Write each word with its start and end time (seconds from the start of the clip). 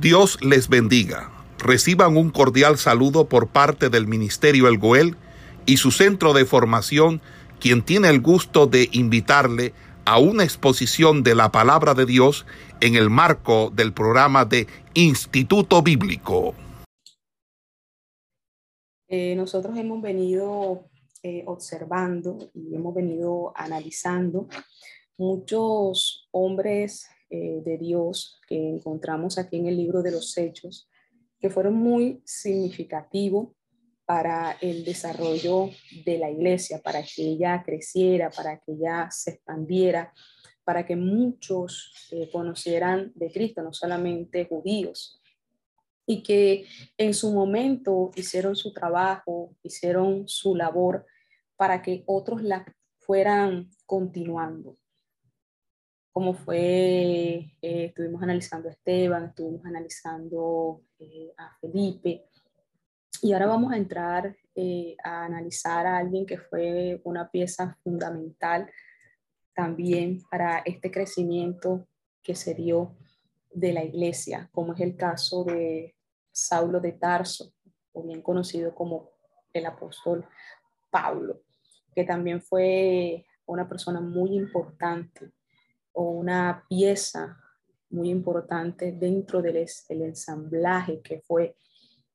Dios 0.00 0.38
les 0.42 0.68
bendiga. 0.68 1.30
Reciban 1.58 2.18
un 2.18 2.28
cordial 2.28 2.76
saludo 2.76 3.28
por 3.30 3.48
parte 3.48 3.88
del 3.88 4.06
Ministerio 4.06 4.68
El 4.68 4.76
Goel 4.76 5.16
y 5.64 5.78
su 5.78 5.90
centro 5.90 6.34
de 6.34 6.44
formación, 6.44 7.22
quien 7.60 7.82
tiene 7.82 8.10
el 8.10 8.20
gusto 8.20 8.66
de 8.66 8.90
invitarle 8.92 9.72
a 10.04 10.18
una 10.18 10.44
exposición 10.44 11.22
de 11.22 11.34
la 11.34 11.50
palabra 11.50 11.94
de 11.94 12.04
Dios 12.04 12.44
en 12.82 12.94
el 12.94 13.08
marco 13.08 13.72
del 13.74 13.94
programa 13.94 14.44
de 14.44 14.66
Instituto 14.92 15.80
Bíblico. 15.80 16.54
Eh, 19.08 19.34
nosotros 19.34 19.78
hemos 19.78 20.02
venido 20.02 20.90
eh, 21.22 21.42
observando 21.46 22.50
y 22.52 22.74
hemos 22.74 22.94
venido 22.94 23.54
analizando 23.56 24.46
muchos 25.16 26.28
hombres 26.32 27.08
eh, 27.28 27.60
de 27.64 27.78
Dios 27.78 28.40
que 28.46 28.56
encontramos 28.56 29.36
aquí 29.36 29.56
en 29.56 29.66
el 29.66 29.76
libro 29.76 30.02
de 30.02 30.12
los 30.12 30.36
Hechos, 30.38 30.88
que 31.40 31.50
fueron 31.50 31.74
muy 31.74 32.22
significativos 32.24 33.48
para 34.04 34.56
el 34.60 34.84
desarrollo 34.84 35.70
de 36.04 36.18
la 36.18 36.30
iglesia, 36.30 36.80
para 36.80 37.02
que 37.02 37.22
ella 37.22 37.62
creciera, 37.64 38.30
para 38.30 38.58
que 38.60 38.72
ella 38.72 39.08
se 39.10 39.32
expandiera, 39.32 40.14
para 40.62 40.86
que 40.86 40.94
muchos 40.94 42.08
eh, 42.12 42.30
conocieran 42.30 43.12
de 43.16 43.32
Cristo, 43.32 43.62
no 43.62 43.72
solamente 43.72 44.46
judíos, 44.46 45.20
y 46.06 46.22
que 46.22 46.64
en 46.96 47.12
su 47.12 47.32
momento 47.32 48.12
hicieron 48.14 48.54
su 48.54 48.72
trabajo, 48.72 49.56
hicieron 49.64 50.28
su 50.28 50.54
labor 50.54 51.04
para 51.56 51.82
que 51.82 52.04
otros 52.06 52.42
la 52.42 52.64
fueran 53.00 53.70
continuando 53.84 54.78
como 56.16 56.32
fue, 56.32 57.58
eh, 57.60 57.84
estuvimos 57.84 58.22
analizando 58.22 58.70
a 58.70 58.72
Esteban, 58.72 59.24
estuvimos 59.26 59.66
analizando 59.66 60.80
eh, 60.98 61.30
a 61.36 61.54
Felipe, 61.60 62.30
y 63.20 63.34
ahora 63.34 63.44
vamos 63.44 63.70
a 63.70 63.76
entrar 63.76 64.34
eh, 64.54 64.96
a 65.04 65.26
analizar 65.26 65.86
a 65.86 65.98
alguien 65.98 66.24
que 66.24 66.38
fue 66.38 67.02
una 67.04 67.30
pieza 67.30 67.76
fundamental 67.84 68.72
también 69.54 70.22
para 70.30 70.60
este 70.60 70.90
crecimiento 70.90 71.86
que 72.22 72.34
se 72.34 72.54
dio 72.54 72.96
de 73.52 73.74
la 73.74 73.84
iglesia, 73.84 74.48
como 74.52 74.72
es 74.72 74.80
el 74.80 74.96
caso 74.96 75.44
de 75.44 75.96
Saulo 76.32 76.80
de 76.80 76.92
Tarso, 76.92 77.52
o 77.92 78.02
bien 78.02 78.22
conocido 78.22 78.74
como 78.74 79.10
el 79.52 79.66
apóstol 79.66 80.26
Pablo, 80.88 81.42
que 81.94 82.04
también 82.04 82.40
fue 82.40 83.26
una 83.44 83.68
persona 83.68 84.00
muy 84.00 84.34
importante 84.34 85.30
o 85.96 86.10
una 86.10 86.64
pieza 86.68 87.38
muy 87.90 88.10
importante 88.10 88.92
dentro 88.92 89.40
del 89.40 89.56
el 89.88 90.02
ensamblaje 90.02 91.00
que 91.00 91.22
fue 91.22 91.56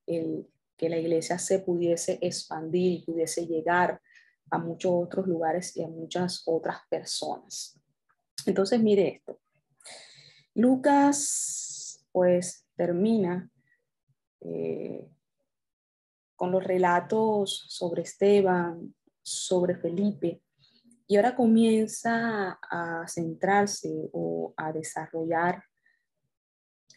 el 0.05 0.47
que 0.77 0.89
la 0.89 0.97
iglesia 0.97 1.37
se 1.37 1.59
pudiese 1.59 2.19
expandir 2.21 2.91
y 2.91 3.05
pudiese 3.05 3.45
llegar 3.45 4.01
a 4.49 4.57
muchos 4.57 4.91
otros 4.93 5.27
lugares 5.27 5.75
y 5.77 5.83
a 5.83 5.87
muchas 5.87 6.43
otras 6.45 6.77
personas. 6.89 7.79
Entonces, 8.45 8.81
mire 8.81 9.07
esto. 9.07 9.39
Lucas, 10.55 12.05
pues, 12.11 12.65
termina 12.75 13.49
eh, 14.41 15.07
con 16.35 16.51
los 16.51 16.63
relatos 16.63 17.65
sobre 17.69 18.01
Esteban, 18.01 18.93
sobre 19.21 19.75
Felipe, 19.77 20.41
y 21.11 21.17
ahora 21.17 21.35
comienza 21.35 22.57
a 22.71 23.05
centrarse 23.05 24.09
o 24.13 24.53
a 24.55 24.71
desarrollar 24.71 25.61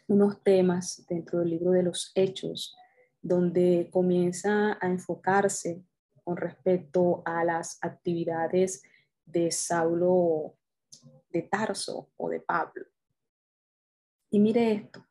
unos 0.07 0.41
temas 0.41 1.05
dentro 1.09 1.39
del 1.39 1.49
libro 1.49 1.71
de 1.71 1.83
los 1.83 2.13
hechos, 2.15 2.77
donde 3.21 3.89
comienza 3.91 4.77
a 4.79 4.87
enfocarse 4.87 5.83
con 6.23 6.37
respecto 6.37 7.23
a 7.25 7.43
las 7.43 7.77
actividades 7.81 8.83
de 9.25 9.51
Saulo 9.51 10.55
de 11.29 11.41
Tarso 11.41 12.09
o 12.15 12.29
de 12.29 12.39
Pablo. 12.39 12.85
Y 14.31 14.39
mire 14.39 14.71
esto. 14.71 15.05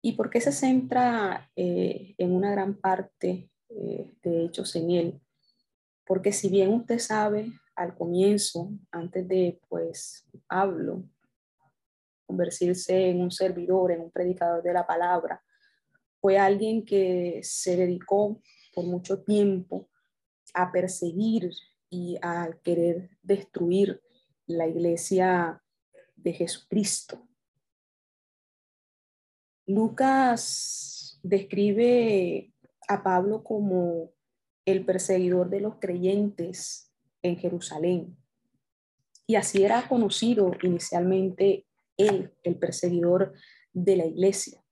¿Y 0.00 0.12
por 0.12 0.30
qué 0.30 0.40
se 0.40 0.52
centra 0.52 1.50
eh, 1.54 2.14
en 2.16 2.32
una 2.32 2.50
gran 2.50 2.80
parte 2.80 3.50
eh, 3.68 4.10
de 4.22 4.46
hechos 4.46 4.74
en 4.74 4.90
él? 4.90 5.20
Porque 6.08 6.32
si 6.32 6.48
bien 6.48 6.72
usted 6.72 6.98
sabe 6.98 7.52
al 7.76 7.94
comienzo, 7.94 8.70
antes 8.90 9.28
de 9.28 9.60
pues 9.68 10.26
Pablo 10.48 11.04
convertirse 12.24 13.10
en 13.10 13.20
un 13.20 13.30
servidor, 13.30 13.92
en 13.92 14.00
un 14.00 14.10
predicador 14.10 14.62
de 14.62 14.72
la 14.72 14.86
palabra, 14.86 15.44
fue 16.18 16.38
alguien 16.38 16.82
que 16.82 17.40
se 17.42 17.76
dedicó 17.76 18.40
por 18.74 18.86
mucho 18.86 19.22
tiempo 19.22 19.90
a 20.54 20.72
perseguir 20.72 21.50
y 21.90 22.16
a 22.22 22.50
querer 22.64 23.10
destruir 23.22 24.00
la 24.46 24.66
iglesia 24.66 25.62
de 26.16 26.32
Jesucristo. 26.32 27.28
Lucas 29.66 31.20
describe 31.22 32.50
a 32.88 33.02
Pablo 33.02 33.44
como 33.44 34.10
el 34.70 34.84
perseguidor 34.84 35.48
de 35.48 35.60
los 35.60 35.76
creyentes 35.76 36.92
en 37.22 37.36
Jerusalén. 37.36 38.16
Y 39.26 39.36
así 39.36 39.64
era 39.64 39.88
conocido 39.88 40.52
inicialmente 40.62 41.66
él, 41.96 42.34
el 42.42 42.58
perseguidor 42.58 43.32
de 43.72 43.96
la 43.96 44.04
iglesia. 44.04 44.62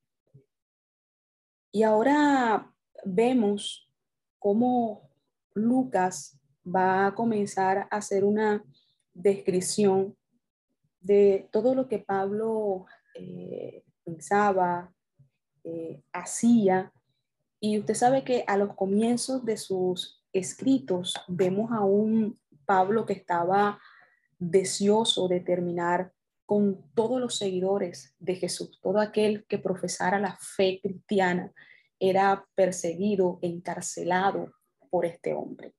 Y 1.73 1.83
ahora 1.83 2.75
vemos 3.05 3.91
cómo 4.39 5.11
Lucas 5.55 6.39
va 6.65 7.07
a 7.07 7.15
comenzar 7.15 7.89
a 7.91 7.97
hacer 7.97 8.23
una 8.23 8.65
descripción 9.15 10.15
de 11.01 11.49
todo 11.51 11.75
lo 11.75 11.89
que 11.89 12.01
Pablo 12.01 12.85
eh, 13.15 13.83
pensaba, 14.05 14.93
eh, 15.65 16.03
hacía 16.13 16.93
y 17.61 17.79
usted 17.79 17.95
sabe 17.95 18.25
que 18.25 18.45
a 18.47 18.57
los 18.57 18.75
comienzos 18.75 19.45
de 19.45 19.57
sus 19.57 20.23
escritos 20.33 21.15
vemos 21.29 21.73
a 21.73 21.81
un 21.81 22.39
Pablo 22.67 23.07
que 23.07 23.15
estaba 23.15 23.81
deseoso 24.39 25.29
de 25.29 25.41
terminar 25.41 26.13
con 26.45 26.85
todos 26.95 27.21
los 27.21 27.37
seguidores 27.37 28.15
de 28.19 28.37
Jesús. 28.37 28.79
Todo 28.83 29.01
aquel 29.01 29.47
que 29.47 29.59
profesara 29.59 30.19
la 30.19 30.37
fe 30.41 30.81
cristiana 30.83 31.53
era 31.99 32.47
perseguido, 32.55 33.39
encarcelado 33.43 34.53
por 34.91 35.07
este 35.07 35.33
hombre. 35.33 35.75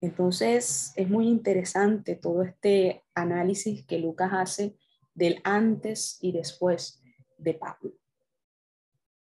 Entonces 0.00 0.92
es 0.96 1.08
muy 1.08 1.28
interesante 1.28 2.14
todo 2.14 2.42
este 2.42 3.02
análisis 3.14 3.86
que 3.86 3.98
Lucas 3.98 4.30
hace 4.32 4.76
del 5.14 5.40
antes 5.44 6.18
y 6.20 6.32
después 6.32 7.02
de 7.38 7.54
Pablo. 7.54 7.92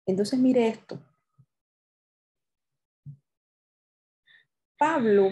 Entonces 0.06 0.40
mire 0.40 0.68
esto. 0.68 1.02
Pablo 4.78 5.30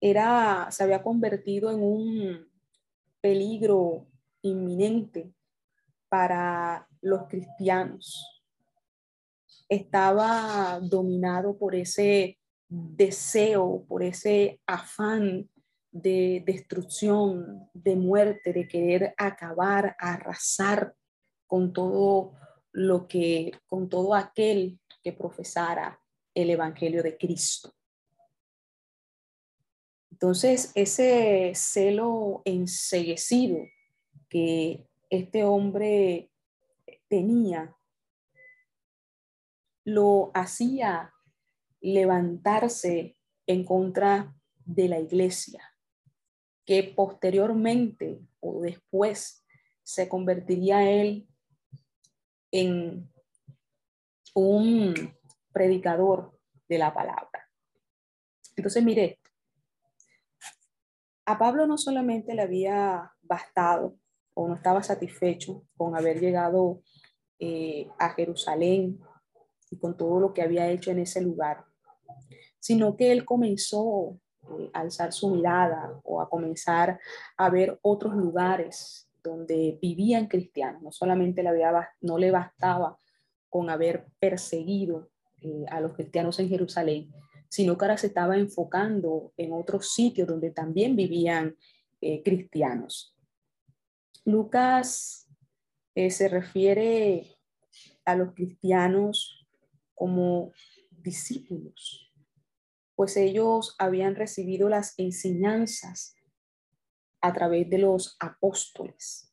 era, 0.00 0.70
se 0.70 0.84
había 0.84 1.02
convertido 1.02 1.70
en 1.70 1.82
un 1.82 2.48
peligro 3.20 4.06
inminente 4.42 5.32
para 6.08 6.86
los 7.00 7.26
cristianos. 7.28 8.44
Estaba 9.68 10.78
dominado 10.80 11.58
por 11.58 11.74
ese 11.74 12.38
deseo, 12.68 13.84
por 13.88 14.02
ese 14.02 14.60
afán 14.66 15.48
de 15.90 16.42
destrucción, 16.46 17.68
de 17.72 17.96
muerte, 17.96 18.52
de 18.52 18.68
querer 18.68 19.14
acabar, 19.16 19.96
arrasar 19.98 20.94
con 21.46 21.72
todo 21.72 22.34
lo 22.76 23.08
que 23.08 23.52
con 23.66 23.88
todo 23.88 24.14
aquel 24.14 24.78
que 25.02 25.14
profesara 25.14 25.98
el 26.34 26.50
Evangelio 26.50 27.02
de 27.02 27.16
Cristo. 27.16 27.74
Entonces, 30.10 30.72
ese 30.74 31.52
celo 31.54 32.42
enseguecido 32.44 33.60
que 34.28 34.86
este 35.08 35.42
hombre 35.44 36.30
tenía, 37.08 37.74
lo 39.84 40.30
hacía 40.34 41.14
levantarse 41.80 43.16
en 43.46 43.64
contra 43.64 44.36
de 44.66 44.88
la 44.88 45.00
iglesia, 45.00 45.62
que 46.66 46.82
posteriormente 46.82 48.20
o 48.40 48.60
después 48.60 49.46
se 49.82 50.10
convertiría 50.10 50.90
él 50.90 51.26
en 52.50 53.10
un 54.34 54.94
predicador 55.52 56.38
de 56.68 56.78
la 56.78 56.92
palabra. 56.92 57.48
Entonces, 58.56 58.82
mire, 58.82 59.20
a 61.24 61.38
Pablo 61.38 61.66
no 61.66 61.76
solamente 61.76 62.34
le 62.34 62.42
había 62.42 63.12
bastado 63.22 63.98
o 64.34 64.48
no 64.48 64.54
estaba 64.54 64.82
satisfecho 64.82 65.66
con 65.76 65.96
haber 65.96 66.20
llegado 66.20 66.82
eh, 67.38 67.88
a 67.98 68.10
Jerusalén 68.10 69.00
y 69.70 69.78
con 69.78 69.96
todo 69.96 70.20
lo 70.20 70.32
que 70.32 70.42
había 70.42 70.70
hecho 70.70 70.90
en 70.90 71.00
ese 71.00 71.20
lugar, 71.20 71.64
sino 72.60 72.96
que 72.96 73.12
él 73.12 73.24
comenzó 73.24 74.18
eh, 74.58 74.70
a 74.72 74.80
alzar 74.80 75.12
su 75.12 75.30
mirada 75.30 76.00
o 76.04 76.20
a 76.20 76.28
comenzar 76.28 77.00
a 77.36 77.50
ver 77.50 77.78
otros 77.82 78.14
lugares 78.14 79.05
donde 79.26 79.78
vivían 79.80 80.26
cristianos. 80.26 80.82
No 80.82 80.92
solamente 80.92 81.46
había, 81.46 81.88
no 82.00 82.18
le 82.18 82.30
bastaba 82.30 82.98
con 83.48 83.70
haber 83.70 84.06
perseguido 84.18 85.10
eh, 85.42 85.64
a 85.70 85.80
los 85.80 85.94
cristianos 85.94 86.38
en 86.38 86.48
Jerusalén, 86.48 87.12
sino 87.48 87.76
que 87.76 87.84
ahora 87.84 87.98
se 87.98 88.08
estaba 88.08 88.36
enfocando 88.36 89.32
en 89.36 89.52
otros 89.52 89.92
sitios 89.92 90.26
donde 90.26 90.50
también 90.50 90.96
vivían 90.96 91.56
cristianos. 92.24 93.16
Lucas 94.26 95.28
eh, 95.94 96.10
se 96.10 96.28
refiere 96.28 97.38
a 98.04 98.16
los 98.16 98.34
cristianos 98.34 99.46
como 99.94 100.52
discípulos, 100.90 102.12
pues 102.96 103.16
ellos 103.16 103.76
habían 103.78 104.16
recibido 104.16 104.68
las 104.68 104.98
enseñanzas 104.98 106.15
a 107.26 107.32
través 107.32 107.68
de 107.68 107.78
los 107.78 108.16
apóstoles. 108.20 109.32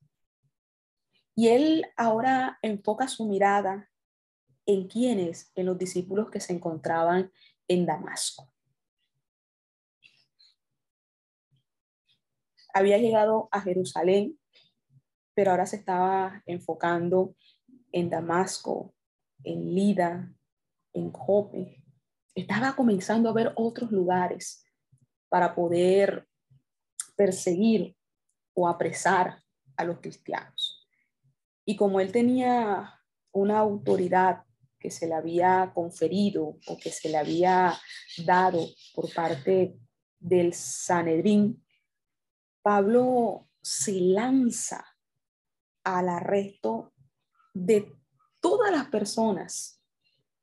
Y 1.36 1.50
él 1.50 1.86
ahora 1.98 2.60
enfoca 2.62 3.08
su 3.08 3.28
mirada 3.28 3.90
en 4.66 4.88
quienes, 4.88 5.52
en 5.56 5.66
los 5.66 5.78
discípulos 5.78 6.30
que 6.30 6.40
se 6.40 6.54
encontraban 6.54 7.32
en 7.68 7.86
Damasco. 7.86 8.52
Había 12.74 12.98
llegado 12.98 13.50
a 13.52 13.62
Jerusalén 13.62 14.40
pero 15.34 15.52
ahora 15.52 15.66
se 15.66 15.78
estaba 15.78 16.42
enfocando 16.46 17.36
en 17.92 18.10
Damasco, 18.10 18.94
en 19.44 19.74
Lida, 19.74 20.34
en 20.94 21.12
Jope. 21.12 21.84
Estaba 22.36 22.76
comenzando 22.76 23.30
a 23.30 23.34
ver 23.34 23.54
otros 23.56 23.92
lugares 23.92 24.66
para 25.30 25.56
poder 25.56 26.28
perseguir 27.16 27.96
o 28.54 28.68
apresar 28.68 29.44
a 29.76 29.84
los 29.84 30.00
cristianos. 30.00 30.88
Y 31.66 31.76
como 31.76 32.00
él 32.00 32.12
tenía 32.12 33.00
una 33.32 33.60
autoridad 33.60 34.44
que 34.80 34.92
se 34.92 35.08
le 35.08 35.14
había 35.14 35.72
conferido 35.74 36.58
o 36.68 36.78
que 36.78 36.92
se 36.92 37.10
le 37.10 37.18
había 37.18 37.74
dado 38.26 38.68
por 38.94 39.12
parte 39.14 39.80
del 40.20 40.54
Sanedrín, 40.54 41.66
Pablo 42.62 43.50
se 43.62 43.94
lanza 43.94 44.86
al 45.84 46.10
arresto 46.10 46.94
de 47.54 47.94
todas 48.40 48.72
las 48.72 48.88
personas 48.88 49.82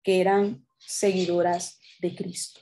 que 0.02 0.20
eran 0.20 0.66
seguidoras 0.78 1.78
de 2.00 2.14
Cristo. 2.14 2.60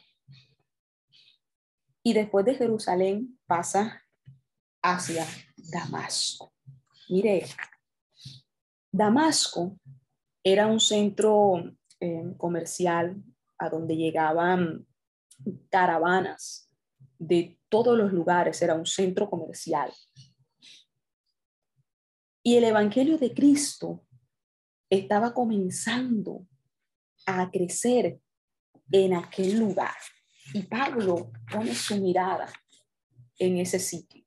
Y 2.08 2.14
después 2.14 2.46
de 2.46 2.55
Jerusalén 2.55 3.38
pasa 3.46 4.02
hacia 4.82 5.26
Damasco. 5.58 6.55
Mire, 7.10 7.44
Damasco 8.90 9.78
era 10.43 10.69
un 10.69 10.81
centro 10.81 11.70
eh, 12.00 12.32
comercial 12.38 13.22
a 13.58 13.69
donde 13.69 13.94
llegaban 13.94 14.87
caravanas 15.69 16.75
de 17.19 17.60
todos 17.69 17.99
los 17.99 18.10
lugares, 18.10 18.62
era 18.62 18.72
un 18.72 18.87
centro 18.87 19.28
comercial. 19.28 19.93
Y 22.43 22.56
el 22.56 22.64
Evangelio 22.64 23.19
de 23.19 23.34
Cristo 23.34 24.02
estaba 24.88 25.34
comenzando 25.34 26.46
a 27.26 27.50
crecer 27.50 28.19
en 28.93 29.12
aquel 29.12 29.58
lugar. 29.58 29.93
Y 30.55 30.62
Pablo 30.62 31.31
pone 31.50 31.75
su 31.75 31.97
mirada 32.00 32.50
en 33.39 33.59
ese 33.59 33.79
sitio. 33.79 34.25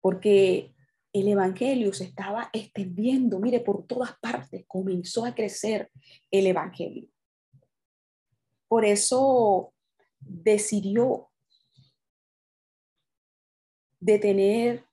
Porque 0.00 0.74
el 1.12 1.28
Evangelio 1.28 1.92
se 1.92 2.04
estaba 2.04 2.50
extendiendo, 2.52 3.38
mire, 3.38 3.60
por 3.60 3.86
todas 3.86 4.18
partes, 4.18 4.64
comenzó 4.66 5.24
a 5.24 5.34
crecer 5.34 5.90
el 6.30 6.46
Evangelio. 6.46 7.08
Por 8.66 8.84
eso 8.84 9.74
decidió 10.18 11.30
detener 14.00 14.84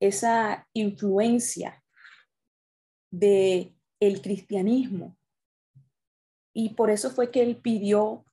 esa 0.00 0.68
influencia 0.72 1.82
de 3.10 3.74
el 4.00 4.20
cristianismo. 4.20 5.17
Y 6.60 6.70
por 6.70 6.90
eso 6.90 7.12
fue 7.12 7.30
que 7.30 7.40
él 7.40 7.58
pidió 7.58 8.24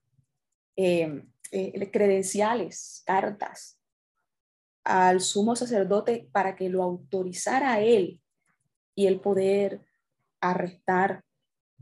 em, 0.76 1.32
eh, 1.52 1.92
credenciales, 1.92 3.04
cartas 3.06 3.80
al 4.84 5.22
sumo 5.22 5.56
sacerdote 5.56 6.28
para 6.32 6.56
que 6.56 6.70
lo 6.70 6.82
autorizara 6.82 7.80
él 7.82 8.20
y 8.96 9.06
el 9.06 9.20
poder 9.20 9.86
arrestar 10.42 11.24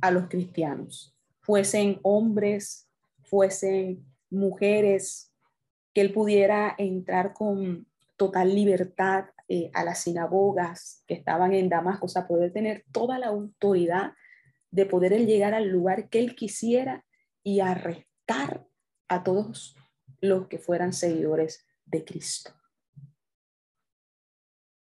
a 0.02 0.12
los 0.12 0.28
cristianos, 0.28 1.16
fuesen 1.40 2.02
hombres, 2.04 2.90
fuesen 3.22 4.06
mujeres, 4.30 5.32
que 5.94 6.02
él 6.02 6.12
pudiera 6.12 6.76
entrar 6.78 7.34
con 7.34 7.88
total 8.18 8.54
libertad 8.54 9.28
eh, 9.48 9.72
a 9.74 9.86
las 9.86 10.00
sinagogas 10.00 11.06
que 11.08 11.14
estaban 11.14 11.54
en 11.54 11.70
Damasco, 11.70 12.08
o 12.08 12.10
sea, 12.10 12.28
poder 12.28 12.52
tener 12.52 12.84
toda 12.92 13.18
la 13.18 13.28
autoridad 13.28 14.12
de 14.74 14.88
poder 14.88 15.14
llegar 15.28 15.54
al 15.54 15.70
lugar 15.70 16.10
que 16.10 16.18
él 16.18 16.36
quisiera 16.36 17.06
y 17.44 17.60
arrestar 17.60 18.68
a 19.08 19.24
todos 19.24 19.76
los 20.20 20.48
que 20.48 20.58
fueran 20.58 20.94
seguidores 20.94 21.68
de 21.86 22.04
Cristo. 22.04 22.52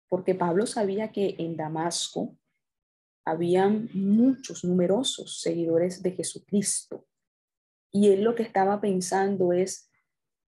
Porque 0.09 0.37
Pablo 0.37 0.67
sabía 0.67 1.11
que 1.11 1.35
en 1.39 1.57
Damasco 1.57 2.39
habían 3.25 3.89
muchos, 3.95 4.63
numerosos 4.63 5.41
seguidores 5.41 6.05
de 6.05 6.13
Jesucristo. 6.13 7.09
Y 7.91 8.11
él 8.11 8.23
lo 8.23 8.37
que 8.37 8.45
estaba 8.45 8.81
pensando 8.81 9.53
es 9.53 9.91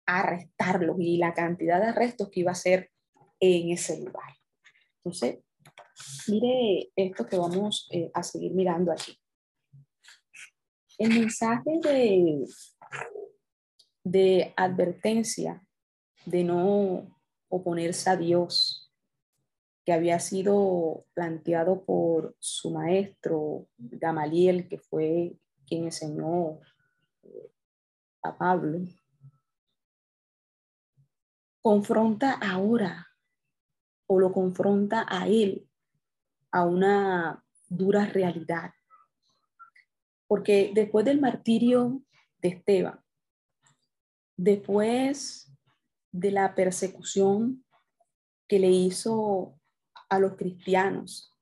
arrestarlos 0.06 0.98
y 1.00 1.18
la 1.18 1.34
cantidad 1.34 1.82
de 1.82 1.88
arrestos 1.88 2.30
que 2.30 2.42
iba 2.42 2.52
a 2.52 2.54
hacer 2.54 2.92
en 3.40 3.72
ese 3.72 4.00
lugar. 4.00 4.38
Entonces, 4.98 5.40
mire 6.28 6.92
esto 6.96 7.26
que 7.26 7.38
vamos 7.38 7.88
eh, 7.92 8.12
a 8.14 8.24
seguir 8.24 8.54
mirando 8.54 8.92
aquí. 8.92 9.18
El 10.98 11.10
mensaje 11.10 11.80
de, 11.82 12.46
de 14.04 14.54
advertencia 14.56 15.64
de 16.26 16.44
no 16.44 17.18
oponerse 17.50 18.10
a 18.10 18.18
Dios, 18.18 18.92
que 19.86 19.94
había 19.94 20.20
sido 20.20 21.06
planteado 21.14 21.86
por 21.86 22.36
su 22.40 22.72
maestro 22.72 23.70
Gamaliel, 23.78 24.68
que 24.68 24.80
fue 24.80 25.38
quien 25.66 25.86
enseñó 25.86 26.60
a 28.22 28.38
Pablo, 28.38 28.80
confronta 31.62 32.34
ahora 32.34 33.08
o 34.08 34.20
lo 34.20 34.34
confronta 34.34 35.06
a 35.08 35.28
él 35.28 35.67
a 36.52 36.66
una 36.66 37.44
dura 37.70 38.06
realidad. 38.06 38.72
Porque 40.28 40.72
después 40.74 41.06
del 41.06 41.22
martirio 41.22 42.02
de 42.42 42.50
Esteban, 42.50 43.00
después 44.36 45.52
de 46.12 46.32
la 46.32 46.56
persecución 46.56 47.64
que 48.48 48.60
le 48.60 48.70
hizo 48.70 49.60
a 50.10 50.20
los 50.20 50.36
cristianos, 50.36 51.34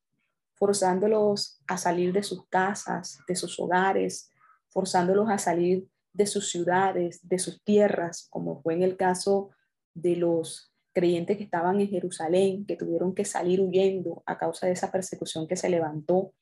forzándolos 0.56 1.60
a 1.68 1.78
salir 1.78 2.14
de 2.14 2.24
sus 2.24 2.48
casas, 2.48 3.20
de 3.28 3.36
sus 3.36 3.60
hogares, 3.60 4.32
forzándolos 4.70 5.30
a 5.30 5.38
salir 5.38 5.88
de 6.14 6.26
sus 6.26 6.50
ciudades, 6.50 7.20
de 7.28 7.40
sus 7.40 7.62
tierras, 7.64 8.28
como 8.30 8.62
fue 8.62 8.74
en 8.76 8.84
el 8.84 8.96
caso 8.96 9.52
de 9.94 10.16
los 10.16 10.74
creyentes 10.96 11.38
que 11.38 11.44
estaban 11.44 11.82
en 11.82 11.90
Jerusalén, 11.90 12.66
que 12.66 12.78
tuvieron 12.78 13.14
que 13.14 13.26
salir 13.26 13.60
huyendo 13.60 14.24
a 14.26 14.38
causa 14.38 14.66
de 14.66 14.74
esa 14.74 14.92
persecución 14.92 15.46
que 15.46 15.58
se 15.58 15.70
levantó, 15.70 16.34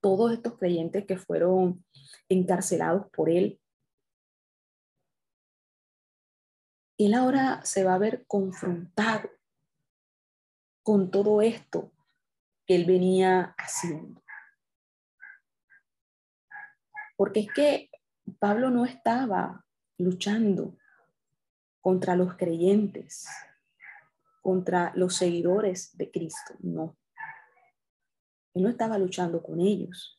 todos 0.00 0.32
estos 0.32 0.58
creyentes 0.58 1.04
que 1.06 1.18
fueron 1.18 1.84
encarcelados 2.28 3.06
por 3.10 3.28
él. 3.28 3.60
Él 6.98 7.14
ahora 7.14 7.62
se 7.64 7.84
va 7.84 7.94
a 7.94 7.98
ver 7.98 8.24
confrontado 8.26 9.28
con 10.82 11.10
todo 11.10 11.42
esto 11.42 11.92
que 12.66 12.76
él 12.76 12.86
venía 12.86 13.54
haciendo. 13.58 14.22
Porque 17.16 17.40
es 17.40 17.52
que 17.52 17.90
Pablo 18.38 18.70
no 18.70 18.86
estaba 18.86 19.64
luchando 19.98 20.76
contra 21.84 22.16
los 22.16 22.34
creyentes, 22.38 23.28
contra 24.40 24.90
los 24.96 25.16
seguidores 25.16 25.94
de 25.98 26.10
Cristo, 26.10 26.54
no. 26.60 26.96
Él 28.54 28.62
no 28.62 28.70
estaba 28.70 28.96
luchando 28.96 29.42
con 29.42 29.60
ellos. 29.60 30.18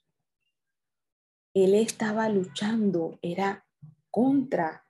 Él 1.55 1.73
estaba 1.73 2.29
luchando, 2.29 3.17
era 3.23 3.65
contra 4.11 4.85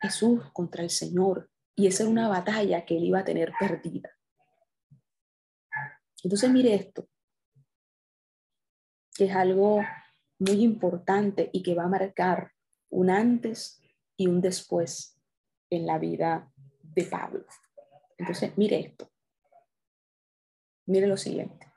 Jesús, 0.00 0.50
contra 0.54 0.82
el 0.82 0.88
Señor. 0.88 1.50
Y 1.76 1.88
esa 1.88 2.04
era 2.04 2.10
una 2.10 2.28
batalla 2.28 2.86
que 2.86 2.96
él 2.96 3.04
iba 3.04 3.18
a 3.18 3.24
tener 3.24 3.52
perdida. 3.60 4.08
Entonces 6.22 6.50
mire 6.50 6.74
esto, 6.74 7.06
que 9.14 9.26
es 9.26 9.36
algo 9.36 9.82
muy 10.38 10.62
importante 10.62 11.50
y 11.52 11.62
que 11.62 11.74
va 11.74 11.84
a 11.84 11.88
marcar 11.88 12.50
un 12.88 13.10
antes 13.10 13.82
y 14.16 14.28
un 14.28 14.40
después 14.40 15.11
en 15.72 15.86
la 15.86 15.98
vida 15.98 16.52
de 16.82 17.04
Pablo. 17.04 17.46
Entonces, 18.18 18.56
mire 18.58 18.78
esto. 18.78 19.10
Mire 20.86 21.06
lo 21.06 21.16
siguiente. 21.16 21.72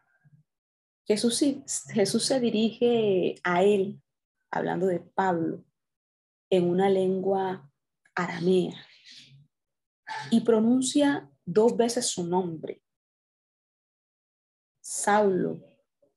Jesús, 1.08 1.42
Jesús 1.94 2.26
se 2.26 2.40
dirige 2.42 3.36
a 3.44 3.64
él, 3.64 4.02
hablando 4.52 4.88
de 4.88 5.00
Pablo, 5.00 5.64
en 6.50 6.70
una 6.70 6.90
lengua 6.90 7.72
aramea 8.16 8.86
y 10.30 10.42
pronuncia 10.42 11.32
dos 11.46 11.78
veces 11.78 12.08
su 12.08 12.28
nombre. 12.28 12.84
Saulo, 14.82 15.62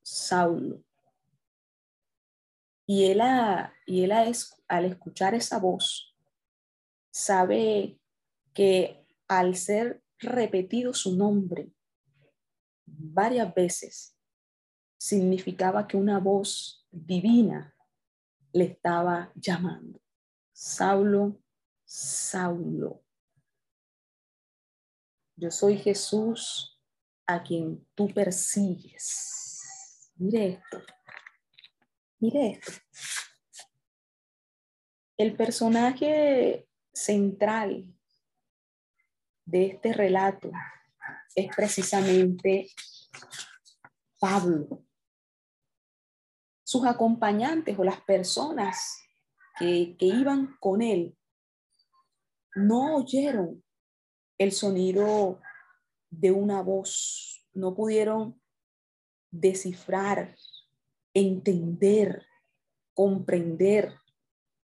Saulo. 0.02 0.82
Y 2.86 3.04
él, 3.04 3.20
y 3.86 4.02
él 4.02 4.12
al 4.12 4.84
escuchar 4.84 5.34
esa 5.34 5.58
voz, 5.58 6.07
sabe 7.18 7.98
que 8.54 9.04
al 9.26 9.56
ser 9.56 10.04
repetido 10.20 10.94
su 10.94 11.16
nombre 11.16 11.72
varias 12.86 13.52
veces, 13.52 14.16
significaba 14.96 15.88
que 15.88 15.96
una 15.96 16.20
voz 16.20 16.86
divina 16.92 17.74
le 18.52 18.64
estaba 18.66 19.32
llamando. 19.34 20.00
Saulo, 20.52 21.42
Saulo. 21.84 23.04
Yo 25.36 25.50
soy 25.50 25.76
Jesús 25.76 26.80
a 27.26 27.42
quien 27.42 27.84
tú 27.96 28.08
persigues. 28.14 30.12
Mire 30.16 30.50
esto. 30.50 30.82
Mire 32.20 32.50
esto. 32.52 32.72
El 35.16 35.36
personaje 35.36 36.67
central 36.98 37.86
de 39.44 39.66
este 39.66 39.92
relato 39.92 40.50
es 41.34 41.54
precisamente 41.54 42.68
Pablo. 44.18 44.84
Sus 46.64 46.84
acompañantes 46.84 47.78
o 47.78 47.84
las 47.84 48.00
personas 48.02 49.00
que, 49.58 49.96
que 49.98 50.06
iban 50.06 50.56
con 50.60 50.82
él 50.82 51.16
no 52.54 52.96
oyeron 52.96 53.62
el 54.36 54.52
sonido 54.52 55.40
de 56.10 56.30
una 56.32 56.62
voz, 56.62 57.46
no 57.54 57.74
pudieron 57.74 58.40
descifrar, 59.30 60.34
entender, 61.14 62.26
comprender 62.92 63.94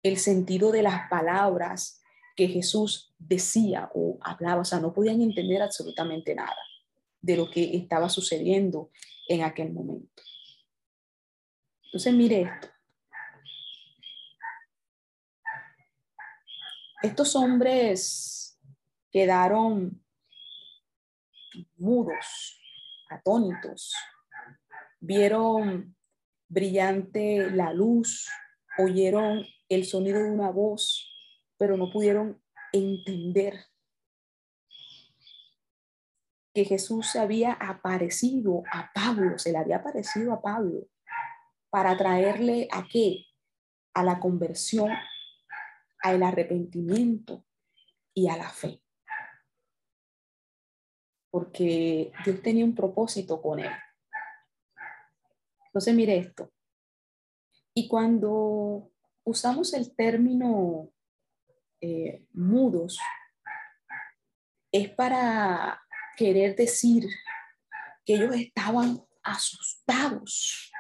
el 0.04 0.18
sentido 0.18 0.72
de 0.72 0.84
las 0.84 1.10
palabras 1.10 2.00
que 2.40 2.48
Jesús 2.48 3.14
decía 3.20 3.92
o 3.94 4.18
hablaba, 4.22 4.62
o 4.62 4.64
sea, 4.64 4.80
no 4.80 4.94
podían 4.94 5.22
entender 5.22 5.62
absolutamente 5.62 6.34
nada 6.34 6.56
de 7.20 7.36
lo 7.36 7.52
que 7.52 7.76
estaba 7.76 8.08
sucediendo 8.08 8.92
en 9.28 9.44
aquel 9.44 9.74
momento. 9.74 10.24
Entonces, 11.84 12.14
mire 12.14 12.44
esto. 12.44 12.70
Estos 17.02 17.36
hombres 17.36 18.58
quedaron 19.12 20.02
mudos, 21.76 22.62
atónitos, 23.10 23.94
vieron 25.02 25.94
brillante 26.48 27.52
la 27.52 27.74
luz, 27.74 28.30
oyeron 28.78 29.46
el 29.68 29.84
sonido 29.84 30.24
de 30.24 30.32
una 30.32 30.52
voz 30.52 31.09
pero 31.60 31.76
no 31.76 31.92
pudieron 31.92 32.42
entender 32.72 33.66
que 36.54 36.64
Jesús 36.64 37.12
se 37.12 37.20
había 37.20 37.52
aparecido 37.52 38.64
a 38.72 38.92
Pablo, 38.94 39.38
se 39.38 39.52
le 39.52 39.58
había 39.60 39.78
aparecido 39.78 40.34
a 40.34 40.42
Pablo 40.42 40.88
para 41.70 41.96
traerle 41.98 42.68
a 42.72 42.88
qué? 42.88 43.26
A 43.94 44.04
la 44.04 44.20
conversión, 44.20 44.90
al 46.02 46.24
arrepentimiento 46.24 47.46
y 48.14 48.30
a 48.30 48.38
la 48.38 48.50
fe. 48.50 48.82
Porque 51.30 52.12
Dios 52.24 52.42
tenía 52.42 52.64
un 52.64 52.74
propósito 52.74 53.42
con 53.42 53.60
él. 53.60 53.72
Entonces, 55.66 55.94
mire 55.94 56.18
esto. 56.18 56.52
Y 57.76 57.88
cuando 57.88 58.92
usamos 59.24 59.74
el 59.74 59.94
término 59.96 60.92
eh, 61.82 62.26
mudos 62.34 63.00
es 64.72 64.90
para 64.90 65.82
querer 66.18 66.56
decir 66.56 67.08
que 68.06 68.16
ellos 68.16 68.36
estaban 68.36 69.04
asustados 69.24 70.72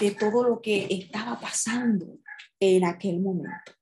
de 0.00 0.10
todo 0.12 0.44
lo 0.44 0.60
que 0.60 0.86
estaba 0.90 1.38
pasando 1.38 2.18
en 2.58 2.84
aquel 2.84 3.20
momento. 3.20 3.72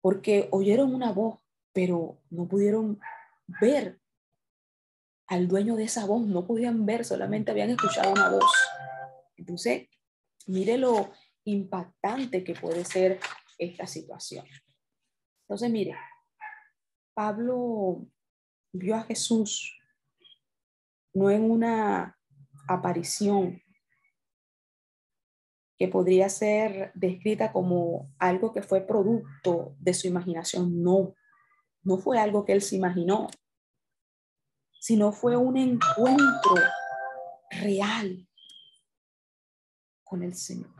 Porque 0.00 0.48
oyeron 0.52 0.94
una 0.94 1.12
voz, 1.12 1.40
pero 1.72 2.20
no 2.30 2.46
pudieron 2.46 3.00
ver 3.60 4.00
al 5.26 5.48
dueño 5.48 5.76
de 5.76 5.84
esa 5.84 6.06
voz, 6.06 6.26
no 6.26 6.46
podían 6.46 6.86
ver, 6.86 7.04
solamente 7.04 7.50
habían 7.50 7.70
escuchado 7.70 8.12
una 8.12 8.30
voz. 8.30 8.50
Entonces, 9.36 9.88
mírelo 10.46 11.12
impactante 11.50 12.44
que 12.44 12.54
puede 12.54 12.84
ser 12.84 13.20
esta 13.58 13.86
situación. 13.86 14.46
Entonces, 15.42 15.70
mire, 15.70 15.96
Pablo 17.14 18.06
vio 18.72 18.94
a 18.96 19.02
Jesús 19.02 19.74
no 21.14 21.30
en 21.30 21.50
una 21.50 22.16
aparición 22.68 23.62
que 25.78 25.88
podría 25.88 26.28
ser 26.28 26.92
descrita 26.94 27.52
como 27.52 28.12
algo 28.18 28.52
que 28.52 28.62
fue 28.62 28.80
producto 28.80 29.74
de 29.78 29.94
su 29.94 30.06
imaginación. 30.06 30.82
No, 30.82 31.14
no 31.82 31.98
fue 31.98 32.18
algo 32.18 32.44
que 32.44 32.52
él 32.52 32.62
se 32.62 32.76
imaginó, 32.76 33.28
sino 34.80 35.12
fue 35.12 35.36
un 35.36 35.56
encuentro 35.56 36.54
real 37.50 38.28
con 40.04 40.22
el 40.22 40.34
Señor. 40.34 40.74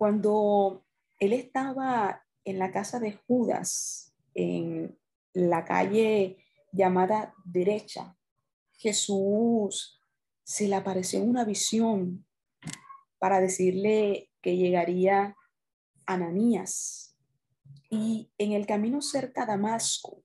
Cuando 0.00 0.86
él 1.18 1.34
estaba 1.34 2.24
en 2.46 2.58
la 2.58 2.72
casa 2.72 2.98
de 3.00 3.20
Judas, 3.26 4.14
en 4.32 4.98
la 5.34 5.66
calle 5.66 6.42
llamada 6.72 7.34
derecha, 7.44 8.16
Jesús 8.72 10.00
se 10.42 10.68
le 10.68 10.76
apareció 10.76 11.22
una 11.22 11.44
visión 11.44 12.24
para 13.18 13.42
decirle 13.42 14.30
que 14.40 14.56
llegaría 14.56 15.36
Ananías. 16.06 17.14
Y 17.90 18.32
en 18.38 18.52
el 18.52 18.66
camino 18.66 19.02
cerca 19.02 19.42
a 19.42 19.46
Damasco, 19.46 20.24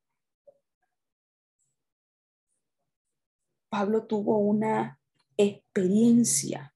Pablo 3.67 4.07
tuvo 4.07 4.37
una 4.37 5.01
experiencia 5.35 6.73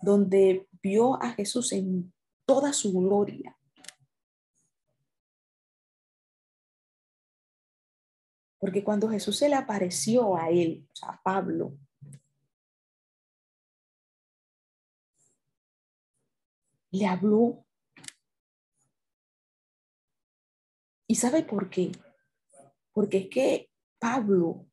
donde 0.00 0.68
vio 0.82 1.20
a 1.22 1.30
Jesús 1.30 1.72
en 1.72 2.12
toda 2.44 2.72
su 2.72 2.92
gloria. 2.92 3.58
Porque 8.58 8.82
cuando 8.82 9.08
Jesús 9.08 9.36
se 9.36 9.48
le 9.48 9.54
apareció 9.54 10.36
a 10.36 10.50
él, 10.50 10.88
a 11.02 11.20
Pablo, 11.22 11.78
le 16.90 17.06
habló. 17.06 17.64
¿Y 21.06 21.14
sabe 21.14 21.42
por 21.44 21.70
qué? 21.70 21.92
Porque 22.92 23.18
es 23.18 23.28
que 23.28 23.70
Pablo 23.98 24.67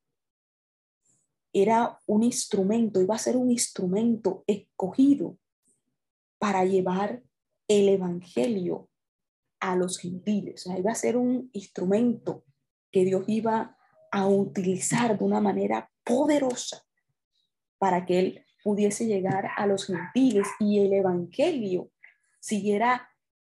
era 1.55 2.01
un 2.05 2.23
instrumento, 2.23 3.01
iba 3.01 3.15
a 3.15 3.19
ser 3.19 3.37
un 3.37 3.49
instrumento 3.49 4.43
escogido 4.45 5.37
para 6.37 6.65
llevar 6.65 7.23
el 7.67 7.87
Evangelio 7.87 8.89
a 9.61 9.75
los 9.75 9.97
gentiles. 9.97 10.65
O 10.65 10.69
sea, 10.69 10.79
iba 10.79 10.91
a 10.91 10.95
ser 10.95 11.15
un 11.15 11.49
instrumento 11.53 12.43
que 12.91 13.05
Dios 13.05 13.23
iba 13.27 13.77
a 14.11 14.27
utilizar 14.27 15.17
de 15.17 15.23
una 15.23 15.39
manera 15.39 15.89
poderosa 16.03 16.83
para 17.77 18.05
que 18.05 18.19
él 18.19 18.45
pudiese 18.63 19.05
llegar 19.05 19.51
a 19.55 19.65
los 19.65 19.85
gentiles 19.85 20.47
y 20.59 20.79
el 20.79 20.93
evangelio 20.93 21.91
siguiera 22.39 23.09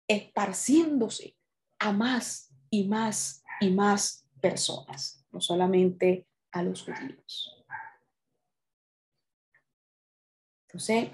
esparciéndose 0.06 1.36
a 1.78 1.92
más 1.92 2.52
y 2.70 2.86
más 2.86 3.42
y 3.60 3.70
más 3.70 4.26
personas, 4.40 5.26
no 5.32 5.40
solamente 5.40 6.26
a 6.52 6.62
los 6.62 6.82
judíos. 6.82 7.59
Entonces, 10.72 11.10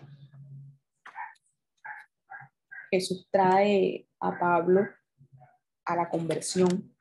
Jesús 2.90 3.26
trae 3.30 4.06
a 4.20 4.38
Pablo 4.38 4.86
a 5.86 5.96
la 5.96 6.10
conversión, 6.10 6.94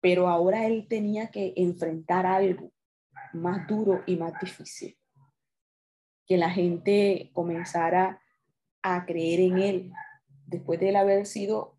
pero 0.00 0.28
ahora 0.28 0.66
él 0.66 0.88
tenía 0.88 1.30
que 1.30 1.52
enfrentar 1.56 2.26
algo 2.26 2.72
más 3.32 3.64
duro 3.68 4.02
y 4.06 4.16
más 4.16 4.32
difícil, 4.40 4.98
que 6.26 6.36
la 6.36 6.50
gente 6.50 7.30
comenzara 7.32 8.20
a 8.82 9.06
creer 9.06 9.38
en 9.38 9.58
él 9.58 9.92
después 10.46 10.80
de 10.80 10.88
él 10.88 10.96
haber 10.96 11.26
sido 11.26 11.78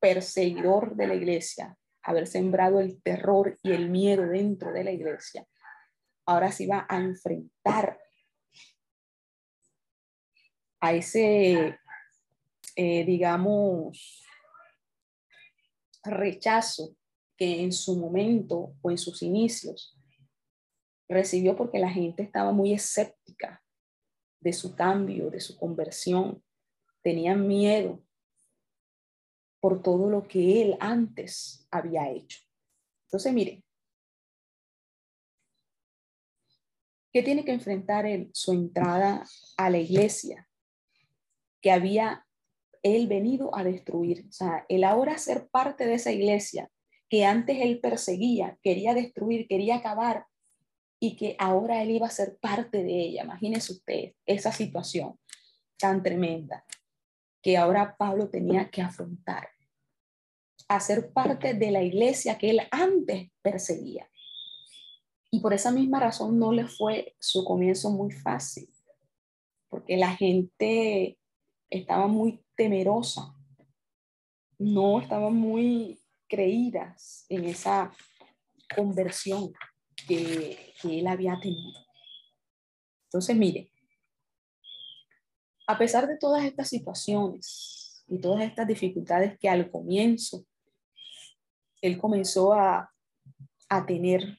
perseguidor 0.00 0.96
de 0.96 1.06
la 1.06 1.14
iglesia, 1.14 1.76
haber 2.02 2.26
sembrado 2.26 2.80
el 2.80 3.02
terror 3.02 3.58
y 3.62 3.72
el 3.72 3.90
miedo 3.90 4.26
dentro 4.26 4.72
de 4.72 4.84
la 4.84 4.90
iglesia. 4.90 5.46
Ahora 6.24 6.50
se 6.50 6.64
iba 6.64 6.86
a 6.88 6.96
enfrentar 6.96 7.98
a 10.82 10.92
ese, 10.92 11.78
eh, 12.74 13.04
digamos, 13.04 14.26
rechazo 16.02 16.96
que 17.36 17.62
en 17.62 17.70
su 17.70 17.96
momento 17.96 18.74
o 18.82 18.90
en 18.90 18.98
sus 18.98 19.22
inicios 19.22 19.96
recibió 21.08 21.56
porque 21.56 21.78
la 21.78 21.88
gente 21.88 22.24
estaba 22.24 22.50
muy 22.50 22.72
escéptica 22.72 23.62
de 24.40 24.52
su 24.52 24.74
cambio, 24.74 25.30
de 25.30 25.40
su 25.40 25.56
conversión. 25.56 26.42
Tenían 27.00 27.46
miedo 27.46 28.04
por 29.60 29.84
todo 29.84 30.10
lo 30.10 30.26
que 30.26 30.62
él 30.62 30.76
antes 30.80 31.64
había 31.70 32.10
hecho. 32.10 32.40
Entonces, 33.06 33.32
mire, 33.32 33.64
¿qué 37.12 37.22
tiene 37.22 37.44
que 37.44 37.52
enfrentar 37.52 38.04
él? 38.04 38.30
Su 38.32 38.50
entrada 38.50 39.24
a 39.56 39.70
la 39.70 39.78
iglesia, 39.78 40.48
que 41.62 41.70
había 41.70 42.26
él 42.82 43.06
venido 43.06 43.56
a 43.56 43.64
destruir. 43.64 44.26
O 44.28 44.32
sea, 44.32 44.66
el 44.68 44.84
ahora 44.84 45.16
ser 45.16 45.48
parte 45.48 45.86
de 45.86 45.94
esa 45.94 46.12
iglesia 46.12 46.70
que 47.08 47.24
antes 47.24 47.58
él 47.60 47.80
perseguía, 47.80 48.58
quería 48.62 48.94
destruir, 48.94 49.46
quería 49.46 49.76
acabar, 49.76 50.26
y 50.98 51.16
que 51.16 51.36
ahora 51.38 51.82
él 51.82 51.90
iba 51.90 52.06
a 52.06 52.10
ser 52.10 52.38
parte 52.38 52.82
de 52.84 53.00
ella. 53.00 53.24
Imagínense 53.24 53.72
usted 53.72 54.12
esa 54.24 54.52
situación 54.52 55.18
tan 55.78 56.02
tremenda 56.02 56.64
que 57.42 57.56
ahora 57.56 57.96
Pablo 57.98 58.30
tenía 58.30 58.70
que 58.70 58.82
afrontar, 58.82 59.48
a 60.68 60.80
ser 60.80 61.12
parte 61.12 61.54
de 61.54 61.70
la 61.70 61.82
iglesia 61.82 62.38
que 62.38 62.50
él 62.50 62.60
antes 62.70 63.30
perseguía. 63.42 64.08
Y 65.30 65.40
por 65.40 65.52
esa 65.52 65.72
misma 65.72 65.98
razón 65.98 66.38
no 66.38 66.52
le 66.52 66.68
fue 66.68 67.16
su 67.18 67.44
comienzo 67.44 67.90
muy 67.90 68.12
fácil, 68.12 68.68
porque 69.68 69.96
la 69.96 70.14
gente 70.14 71.18
estaba 71.72 72.06
muy 72.06 72.44
temerosa, 72.54 73.34
no 74.58 75.00
estaban 75.00 75.34
muy 75.34 75.98
creídas 76.28 77.24
en 77.28 77.46
esa 77.46 77.90
conversión 78.76 79.52
que, 80.06 80.74
que 80.80 80.98
él 81.00 81.06
había 81.06 81.38
tenido. 81.40 81.80
Entonces, 83.06 83.36
mire, 83.36 83.70
a 85.66 85.78
pesar 85.78 86.06
de 86.06 86.18
todas 86.18 86.44
estas 86.44 86.68
situaciones 86.68 88.04
y 88.06 88.20
todas 88.20 88.42
estas 88.42 88.66
dificultades 88.66 89.38
que 89.38 89.48
al 89.48 89.70
comienzo 89.70 90.44
él 91.80 91.98
comenzó 91.98 92.52
a, 92.52 92.92
a 93.68 93.86
tener, 93.86 94.38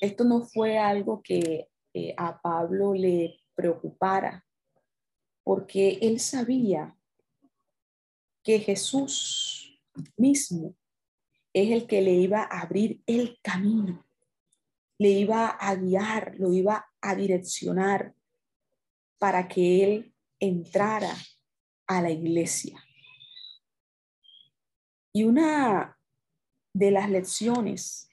esto 0.00 0.24
no 0.24 0.42
fue 0.42 0.78
algo 0.78 1.22
que 1.22 1.68
eh, 1.94 2.14
a 2.16 2.40
Pablo 2.40 2.92
le 2.92 3.40
preocupara 3.54 4.44
porque 5.44 5.98
él 6.00 6.18
sabía 6.18 6.96
que 8.42 8.58
Jesús 8.58 9.80
mismo 10.16 10.74
es 11.52 11.70
el 11.70 11.86
que 11.86 12.02
le 12.02 12.14
iba 12.14 12.42
a 12.42 12.62
abrir 12.62 13.00
el 13.06 13.38
camino, 13.40 14.04
le 14.98 15.10
iba 15.10 15.46
a 15.46 15.74
guiar, 15.76 16.34
lo 16.38 16.52
iba 16.52 16.90
a 17.00 17.14
direccionar 17.14 18.14
para 19.18 19.46
que 19.46 19.84
él 19.84 20.14
entrara 20.40 21.14
a 21.86 22.02
la 22.02 22.10
iglesia. 22.10 22.82
Y 25.12 25.24
una 25.24 25.96
de 26.74 26.90
las 26.90 27.08
lecciones 27.08 28.08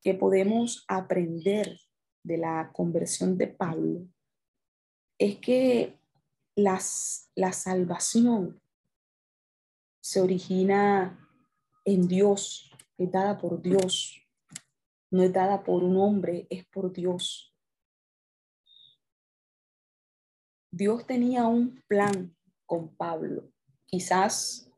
que 0.00 0.14
podemos 0.14 0.84
aprender 0.86 1.80
de 2.22 2.38
la 2.38 2.70
conversión 2.72 3.36
de 3.36 3.48
Pablo 3.48 4.06
es 5.18 5.38
que 5.38 5.97
las, 6.58 7.30
la 7.36 7.52
salvación 7.52 8.60
se 10.00 10.20
origina 10.20 11.24
en 11.84 12.08
Dios, 12.08 12.72
es 12.96 13.12
dada 13.12 13.38
por 13.38 13.62
Dios, 13.62 14.20
no 15.10 15.22
es 15.22 15.32
dada 15.32 15.62
por 15.62 15.84
un 15.84 15.96
hombre, 15.98 16.48
es 16.50 16.66
por 16.66 16.92
Dios. 16.92 17.54
Dios 20.72 21.06
tenía 21.06 21.46
un 21.46 21.80
plan 21.86 22.36
con 22.66 22.94
Pablo. 22.96 23.52
Quizás 23.86 24.68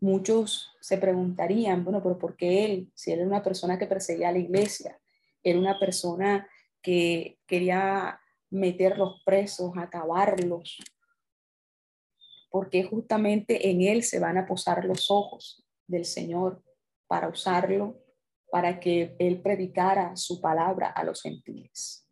muchos 0.00 0.72
se 0.80 0.98
preguntarían, 0.98 1.84
bueno, 1.84 2.02
pero 2.02 2.18
¿por 2.18 2.36
qué 2.36 2.64
él? 2.64 2.92
Si 2.94 3.12
él 3.12 3.20
era 3.20 3.28
una 3.28 3.42
persona 3.44 3.78
que 3.78 3.86
perseguía 3.86 4.30
a 4.30 4.32
la 4.32 4.38
iglesia, 4.38 5.00
era 5.44 5.60
una 5.60 5.78
persona 5.78 6.48
que 6.82 7.38
quería 7.46 8.20
meterlos 8.54 9.20
presos, 9.24 9.72
acabarlos, 9.76 10.78
porque 12.50 12.84
justamente 12.84 13.68
en 13.68 13.82
Él 13.82 14.04
se 14.04 14.20
van 14.20 14.38
a 14.38 14.46
posar 14.46 14.84
los 14.84 15.10
ojos 15.10 15.66
del 15.88 16.04
Señor 16.04 16.62
para 17.08 17.28
usarlo, 17.28 18.00
para 18.50 18.78
que 18.78 19.16
Él 19.18 19.42
predicara 19.42 20.14
su 20.16 20.40
palabra 20.40 20.88
a 20.88 21.02
los 21.02 21.20
gentiles. 21.20 22.08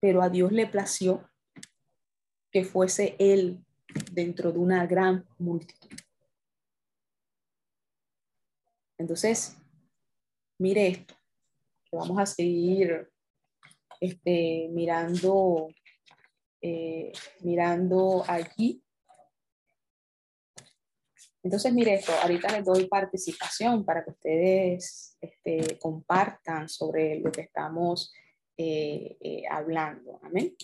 Pero 0.00 0.22
a 0.22 0.30
Dios 0.30 0.50
le 0.50 0.66
plació 0.66 1.30
que 2.50 2.64
fuese 2.64 3.16
Él 3.18 3.62
dentro 4.12 4.50
de 4.50 4.58
una 4.58 4.86
gran 4.86 5.26
multitud. 5.38 5.98
Entonces, 8.96 9.58
mire 10.58 10.86
esto, 10.86 11.14
que 11.84 11.96
vamos 11.96 12.18
a 12.18 12.24
seguir 12.24 13.12
este, 14.04 14.68
mirando, 14.70 15.68
eh, 16.60 17.10
mirando 17.40 18.22
aquí. 18.28 18.84
Entonces, 21.42 21.72
mire 21.72 21.94
esto, 21.94 22.12
ahorita 22.22 22.52
les 22.52 22.64
doy 22.64 22.86
participación 22.86 23.84
para 23.84 24.04
que 24.04 24.10
ustedes 24.10 25.16
este, 25.20 25.78
compartan 25.78 26.68
sobre 26.68 27.20
lo 27.20 27.30
que 27.32 27.42
estamos 27.42 28.12
eh, 28.56 29.16
eh, 29.20 29.42
hablando. 29.50 30.20
Amén. 30.22 30.54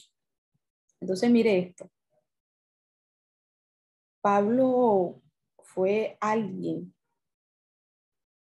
Entonces, 1.00 1.30
mire 1.30 1.58
esto. 1.58 1.90
Pablo 4.22 5.22
fue 5.62 6.18
alguien 6.20 6.94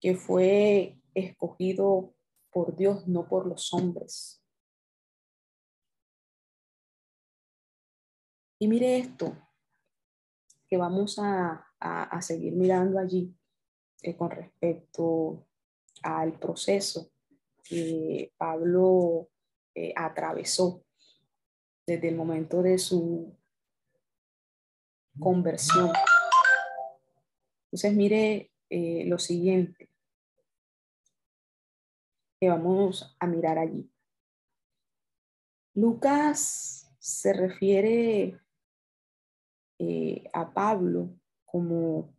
que 0.00 0.14
fue 0.14 1.00
escogido 1.14 2.14
por 2.52 2.76
Dios, 2.76 3.08
no 3.08 3.28
por 3.28 3.46
los 3.46 3.72
hombres. 3.72 4.45
Y 8.58 8.68
mire 8.68 8.98
esto, 8.98 9.36
que 10.68 10.76
vamos 10.76 11.18
a, 11.18 11.62
seguir 12.20 12.54
mirando 12.54 12.98
allí 12.98 13.32
eh, 14.02 14.16
con 14.16 14.30
respecto 14.30 15.46
al 16.02 16.38
proceso 16.38 17.12
que 17.62 18.32
Pablo 18.36 19.28
eh, 19.74 19.92
atravesó 19.94 20.82
desde 21.86 22.08
el 22.08 22.16
momento 22.16 22.62
de 22.62 22.78
su 22.78 23.36
conversión. 25.20 25.92
Entonces, 27.66 27.92
mire 27.94 28.50
eh, 28.70 29.04
lo 29.06 29.18
siguiente 29.18 29.90
que 32.40 32.48
vamos 32.48 33.16
a 33.20 33.26
mirar 33.26 33.58
allí. 33.58 33.90
Lucas 35.74 36.90
se 36.98 37.32
refiere 37.32 38.40
eh, 39.78 40.24
a 40.32 40.52
Pablo 40.52 41.10
como 41.44 42.14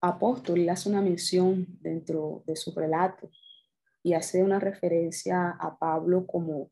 apóstol, 0.00 0.60
él 0.60 0.68
hace 0.68 0.88
una 0.88 1.00
mención 1.00 1.66
dentro 1.80 2.42
de 2.46 2.56
su 2.56 2.72
relato 2.72 3.30
y 4.02 4.14
hace 4.14 4.42
una 4.42 4.58
referencia 4.58 5.50
a 5.50 5.78
Pablo 5.78 6.26
como 6.26 6.70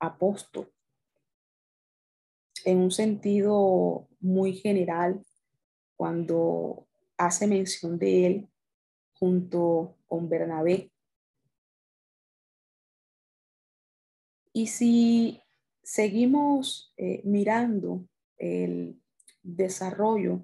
apóstol. 0.00 0.72
En 2.64 2.78
un 2.78 2.90
sentido 2.90 4.08
muy 4.20 4.54
general, 4.54 5.24
cuando 5.96 6.88
hace 7.16 7.46
mención 7.46 7.98
de 7.98 8.26
él 8.26 8.48
junto 9.12 9.96
con 10.06 10.28
Bernabé. 10.28 10.90
Y 14.52 14.68
si 14.68 15.42
seguimos 15.82 16.92
eh, 16.96 17.20
mirando 17.24 18.06
el 18.38 19.00
desarrollo 19.42 20.42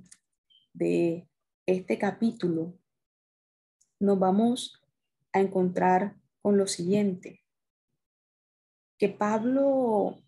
de 0.73 1.29
este 1.67 1.99
capítulo, 1.99 2.79
nos 3.99 4.19
vamos 4.19 4.83
a 5.33 5.41
encontrar 5.41 6.17
con 6.41 6.57
lo 6.57 6.67
siguiente, 6.67 7.45
que 8.99 9.09
Pablo 9.09 10.23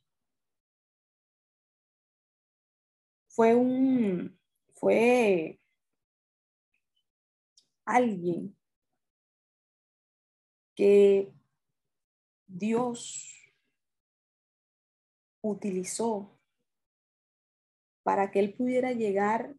fue 3.29 3.55
un, 3.55 4.39
fue 4.75 5.61
alguien 7.85 8.57
que 10.75 11.33
Dios 12.47 13.53
utilizó 15.41 16.34
para 18.05 18.31
que 18.31 18.39
él 18.39 18.55
pudiera 18.55 18.93
llegar 18.93 19.53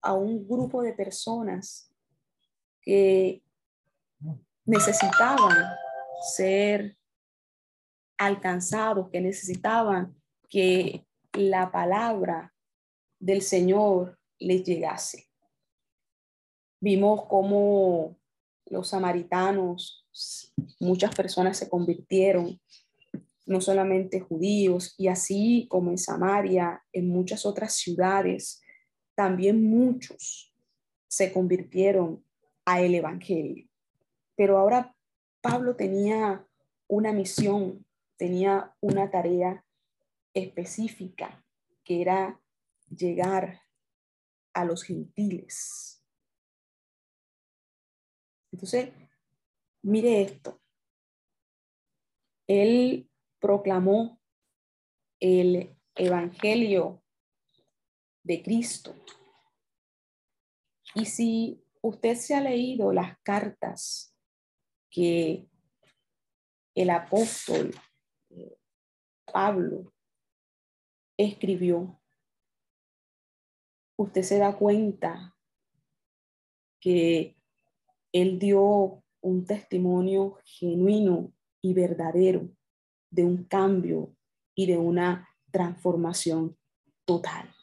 a 0.00 0.14
un 0.14 0.48
grupo 0.48 0.82
de 0.82 0.94
personas 0.94 1.92
que 2.80 3.42
necesitaban 4.64 5.56
ser 6.34 6.96
alcanzados, 8.16 9.10
que 9.10 9.20
necesitaban 9.20 10.16
que 10.48 11.06
la 11.32 11.70
palabra 11.70 12.54
del 13.18 13.42
Señor 13.42 14.18
les 14.38 14.64
llegase. 14.64 15.28
Vimos 16.80 17.26
cómo 17.26 18.16
los 18.66 18.88
samaritanos, 18.88 20.06
muchas 20.80 21.14
personas 21.14 21.56
se 21.56 21.68
convirtieron, 21.68 22.60
no 23.46 23.60
solamente 23.60 24.20
judíos, 24.20 24.94
y 24.98 25.08
así 25.08 25.66
como 25.68 25.90
en 25.90 25.98
Samaria, 25.98 26.84
en 26.92 27.08
muchas 27.08 27.44
otras 27.44 27.74
ciudades, 27.74 28.62
también 29.14 29.62
muchos 29.64 30.54
se 31.08 31.32
convirtieron 31.32 32.24
a 32.64 32.80
el 32.80 32.94
Evangelio. 32.94 33.68
Pero 34.36 34.58
ahora 34.58 34.96
Pablo 35.40 35.76
tenía 35.76 36.46
una 36.88 37.12
misión, 37.12 37.84
tenía 38.16 38.74
una 38.80 39.10
tarea 39.10 39.64
específica, 40.34 41.44
que 41.84 42.00
era 42.00 42.40
llegar 42.88 43.62
a 44.54 44.64
los 44.64 44.84
gentiles. 44.84 46.02
Entonces, 48.52 48.90
mire 49.82 50.22
esto. 50.22 50.60
Él 52.46 53.10
proclamó 53.42 54.20
el 55.18 55.76
Evangelio 55.96 57.02
de 58.22 58.40
Cristo. 58.40 58.94
Y 60.94 61.06
si 61.06 61.66
usted 61.82 62.14
se 62.14 62.36
ha 62.36 62.40
leído 62.40 62.92
las 62.92 63.18
cartas 63.22 64.16
que 64.90 65.48
el 66.76 66.90
apóstol 66.90 67.74
eh, 68.30 68.56
Pablo 69.32 69.92
escribió, 71.18 72.00
usted 73.98 74.22
se 74.22 74.38
da 74.38 74.56
cuenta 74.56 75.36
que 76.80 77.36
él 78.12 78.38
dio 78.38 79.02
un 79.20 79.44
testimonio 79.44 80.38
genuino 80.44 81.32
y 81.60 81.74
verdadero 81.74 82.48
de 83.12 83.24
un 83.24 83.44
cambio 83.44 84.16
y 84.54 84.66
de 84.66 84.78
una 84.78 85.28
transformación 85.50 86.58
total. 87.04 87.54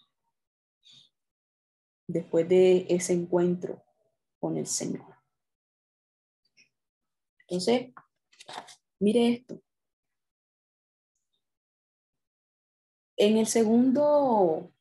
Después 2.08 2.48
de 2.48 2.86
ese 2.88 3.14
encuentro 3.14 3.84
con 4.40 4.58
el 4.58 4.68
Señor. 4.68 5.16
Entonces, 7.42 7.92
mire 9.00 9.34
esto. 9.34 9.62
En 13.18 13.38
el 13.38 13.48
segundo 13.48 14.72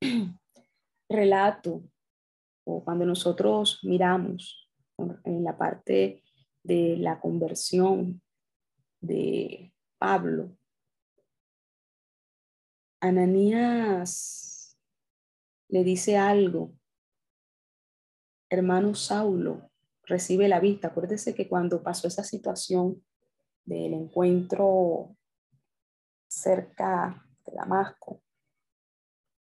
relato, 1.08 1.82
o 2.64 2.84
cuando 2.84 3.04
nosotros 3.06 3.80
miramos 3.82 4.68
en 5.24 5.42
la 5.42 5.56
parte 5.56 6.22
de 6.62 6.96
la 6.98 7.18
conversión 7.18 8.22
de 9.00 9.72
Pablo, 9.98 10.56
Ananías 13.00 14.78
le 15.68 15.84
dice 15.84 16.18
algo, 16.18 16.72
hermano 18.50 18.94
Saulo, 18.94 19.70
recibe 20.04 20.48
la 20.48 20.60
vista. 20.60 20.88
Acuérdese 20.88 21.34
que 21.34 21.48
cuando 21.48 21.82
pasó 21.82 22.08
esa 22.08 22.24
situación 22.24 23.02
del 23.64 23.94
encuentro 23.94 25.16
cerca 26.28 27.26
de 27.46 27.52
Damasco, 27.54 28.20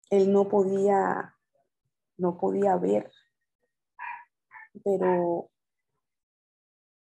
él 0.09 0.31
no 0.31 0.47
podía, 0.47 1.35
no 2.17 2.37
podía 2.37 2.75
ver, 2.77 3.11
pero 4.83 5.49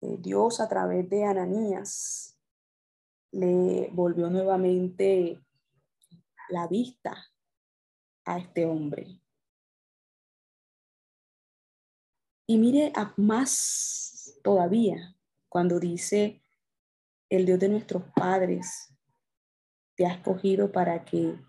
eh, 0.01 0.17
Dios 0.19 0.59
a 0.59 0.67
través 0.67 1.09
de 1.09 1.23
Ananías 1.23 2.40
le 3.31 3.89
volvió 3.91 4.29
nuevamente 4.29 5.39
la 6.49 6.67
vista 6.67 7.15
a 8.25 8.37
este 8.37 8.65
hombre. 8.65 9.21
Y 12.47 12.57
mire 12.57 12.91
a 12.95 13.13
más 13.17 14.37
todavía 14.43 15.15
cuando 15.47 15.79
dice, 15.79 16.43
el 17.29 17.45
Dios 17.45 17.59
de 17.59 17.69
nuestros 17.69 18.03
padres 18.13 18.93
te 19.95 20.05
ha 20.05 20.13
escogido 20.13 20.71
para 20.71 21.05
que 21.05 21.39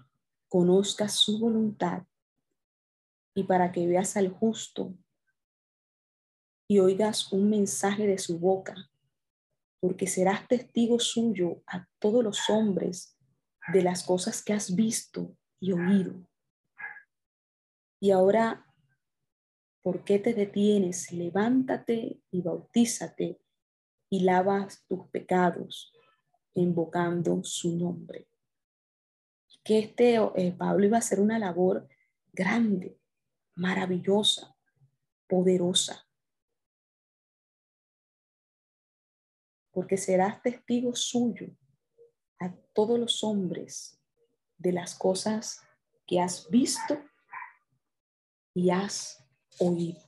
conozcas 0.49 1.15
su 1.15 1.41
voluntad 1.41 2.05
y 3.35 3.45
para 3.45 3.73
que 3.73 3.87
veas 3.87 4.17
al 4.17 4.29
justo 4.29 4.95
y 6.69 6.79
oigas 6.79 7.33
un 7.33 7.51
mensaje 7.51 8.07
de 8.07 8.19
su 8.19 8.39
boca, 8.39 8.91
porque 9.83 10.07
serás 10.07 10.47
testigo 10.47 11.01
suyo 11.01 11.65
a 11.67 11.89
todos 11.99 12.23
los 12.23 12.49
hombres 12.49 13.19
de 13.73 13.83
las 13.83 14.05
cosas 14.05 14.43
que 14.43 14.53
has 14.53 14.77
visto 14.77 15.37
y 15.59 15.73
oído. 15.73 16.15
Y 18.01 18.13
ahora, 18.13 18.65
¿por 19.83 20.05
qué 20.05 20.21
te 20.21 20.35
detienes? 20.35 21.11
Levántate 21.11 22.23
y 22.31 22.43
bautízate 22.43 23.41
y 24.09 24.21
lavas 24.21 24.85
tus 24.87 25.09
pecados, 25.09 25.93
invocando 26.55 27.43
su 27.43 27.77
nombre 27.77 28.29
que 29.65 29.79
este 29.79 30.17
eh, 30.17 30.55
Pablo 30.57 30.87
iba 30.87 30.97
a 30.97 31.01
hacer 31.01 31.21
una 31.21 31.39
labor 31.39 31.89
grande, 32.33 32.99
maravillosa, 33.55 34.57
poderosa. 35.29 36.07
Porque 39.73 39.97
serás 39.97 40.41
testigo 40.43 40.95
suyo 40.95 41.49
a 42.39 42.55
todos 42.73 42.99
los 42.99 43.25
hombres 43.25 43.99
de 44.59 44.73
las 44.73 44.95
cosas 44.95 45.61
que 46.07 46.21
has 46.21 46.49
visto 46.51 47.03
y 48.55 48.71
has 48.71 49.25
oído. 49.59 50.01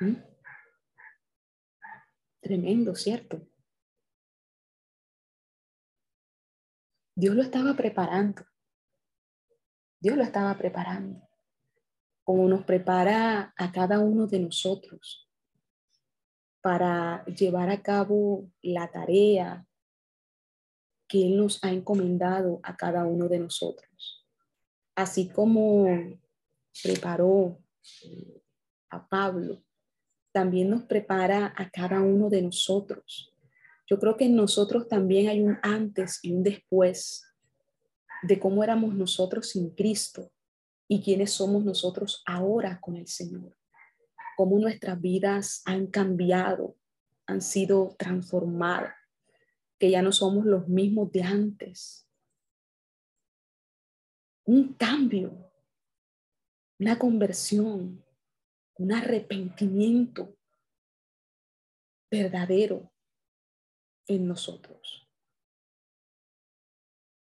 ¿Mm? 0.00 0.16
Tremendo, 2.40 2.94
¿cierto? 2.94 3.46
Dios 7.14 7.34
lo 7.34 7.42
estaba 7.42 7.74
preparando. 7.74 8.44
Dios 10.00 10.16
lo 10.16 10.24
estaba 10.24 10.56
preparando. 10.58 11.28
Como 12.24 12.48
nos 12.48 12.64
prepara 12.64 13.54
a 13.56 13.72
cada 13.72 14.00
uno 14.00 14.26
de 14.26 14.40
nosotros 14.40 15.30
para 16.64 17.22
llevar 17.26 17.68
a 17.68 17.82
cabo 17.82 18.50
la 18.62 18.90
tarea 18.90 19.66
que 21.06 21.26
Él 21.26 21.36
nos 21.36 21.62
ha 21.62 21.70
encomendado 21.70 22.60
a 22.62 22.74
cada 22.74 23.04
uno 23.04 23.28
de 23.28 23.38
nosotros. 23.38 24.26
Así 24.94 25.28
como 25.28 25.86
preparó 26.82 27.58
eh, 28.02 28.40
a 28.88 29.06
Pablo, 29.06 29.62
también 30.32 30.70
nos 30.70 30.84
prepara 30.84 31.52
a 31.54 31.68
cada 31.68 32.00
uno 32.00 32.30
de 32.30 32.40
nosotros. 32.40 33.30
Yo 33.86 33.98
creo 33.98 34.16
que 34.16 34.24
en 34.24 34.34
nosotros 34.34 34.88
también 34.88 35.28
hay 35.28 35.42
un 35.42 35.58
antes 35.62 36.18
y 36.22 36.32
un 36.32 36.42
después 36.42 37.26
de 38.22 38.40
cómo 38.40 38.64
éramos 38.64 38.94
nosotros 38.94 39.50
sin 39.50 39.68
Cristo 39.68 40.32
y 40.88 41.02
quiénes 41.02 41.30
somos 41.30 41.62
nosotros 41.62 42.22
ahora 42.24 42.80
con 42.80 42.96
el 42.96 43.06
Señor. 43.06 43.54
Cómo 44.36 44.58
nuestras 44.58 45.00
vidas 45.00 45.62
han 45.64 45.86
cambiado, 45.86 46.76
han 47.26 47.40
sido 47.40 47.94
transformadas, 47.98 48.94
que 49.78 49.90
ya 49.90 50.02
no 50.02 50.12
somos 50.12 50.44
los 50.44 50.68
mismos 50.68 51.12
de 51.12 51.22
antes. 51.22 52.08
Un 54.44 54.74
cambio, 54.74 55.50
una 56.78 56.98
conversión, 56.98 58.04
un 58.76 58.92
arrepentimiento 58.92 60.36
verdadero 62.10 62.92
en 64.06 64.26
nosotros. 64.26 65.08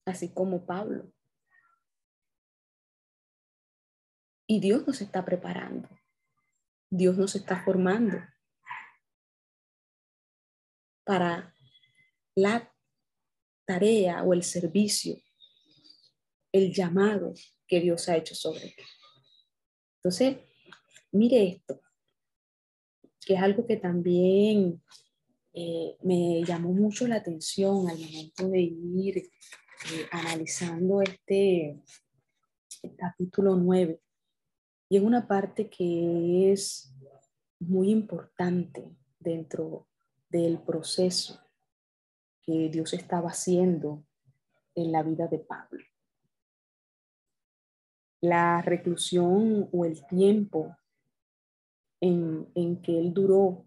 Así 0.05 0.29
como 0.33 0.65
Pablo. 0.65 1.13
Y 4.47 4.61
Dios 4.61 4.87
nos 4.87 5.01
está 5.01 5.25
preparando. 5.25 5.89
Dios 6.91 7.17
nos 7.17 7.35
está 7.35 7.63
formando 7.65 8.19
para 11.05 11.55
la 12.35 12.73
tarea 13.65 14.23
o 14.23 14.33
el 14.33 14.43
servicio, 14.43 15.17
el 16.53 16.73
llamado 16.73 17.35
que 17.67 17.81
Dios 17.81 18.09
ha 18.09 18.17
hecho 18.17 18.35
sobre 18.35 18.67
él. 18.67 18.75
Entonces, 19.97 20.39
mire 21.13 21.49
esto, 21.49 21.81
que 23.25 23.35
es 23.35 23.41
algo 23.41 23.67
que 23.67 23.77
también 23.77 24.83
eh, 25.53 25.97
me 26.03 26.45
llamó 26.45 26.73
mucho 26.73 27.09
la 27.09 27.17
atención 27.17 27.89
al 27.89 27.99
momento 27.99 28.49
de 28.49 28.61
ir 28.61 29.19
eh, 29.19 30.07
analizando 30.13 31.03
este 31.03 31.83
capítulo 32.97 33.57
9. 33.57 34.01
Y 34.89 34.97
es 34.97 35.03
una 35.03 35.27
parte 35.27 35.69
que 35.69 36.53
es 36.53 36.95
muy 37.59 37.91
importante 37.91 38.97
dentro 39.19 39.89
del 40.29 40.61
proceso 40.61 41.41
que 42.43 42.69
Dios 42.69 42.93
estaba 42.93 43.31
haciendo 43.31 44.05
en 44.75 44.93
la 44.93 45.03
vida 45.03 45.27
de 45.27 45.41
Pablo. 45.41 45.83
La 48.21 48.63
reclusión 48.63 49.69
o 49.73 49.85
el 49.85 50.07
tiempo 50.07 50.77
en, 52.01 52.49
en 52.55 52.81
que 52.81 52.99
él 52.99 53.13
duró 53.13 53.67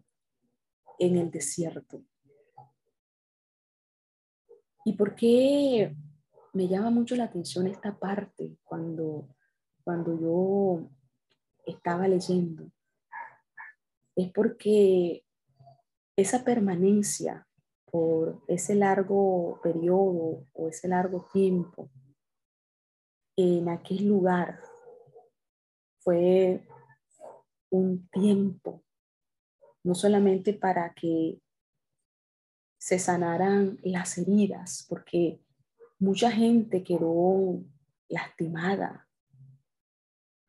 en 0.99 1.17
el 1.17 1.31
desierto. 1.31 2.03
¿Y 4.85 4.93
por 4.93 5.15
qué 5.15 5.95
me 6.53 6.67
llama 6.67 6.89
mucho 6.89 7.15
la 7.15 7.25
atención 7.25 7.67
esta 7.67 7.97
parte 7.97 8.57
cuando, 8.63 9.27
cuando 9.83 10.19
yo 10.19 10.89
estaba 11.71 12.07
leyendo? 12.07 12.71
Es 14.15 14.31
porque 14.31 15.23
esa 16.15 16.43
permanencia 16.43 17.47
por 17.85 18.43
ese 18.47 18.75
largo 18.75 19.59
periodo 19.63 20.45
o 20.53 20.67
ese 20.69 20.87
largo 20.87 21.27
tiempo 21.31 21.89
en 23.35 23.69
aquel 23.69 24.07
lugar 24.07 24.59
fue 25.99 26.67
un 27.71 28.07
tiempo, 28.09 28.83
no 29.83 29.95
solamente 29.95 30.53
para 30.53 30.93
que 30.93 31.39
se 32.77 32.99
sanaran 32.99 33.79
las 33.83 34.17
heridas, 34.17 34.85
porque 34.89 35.41
mucha 35.99 36.31
gente 36.31 36.83
quedó 36.83 37.61
lastimada 38.07 39.08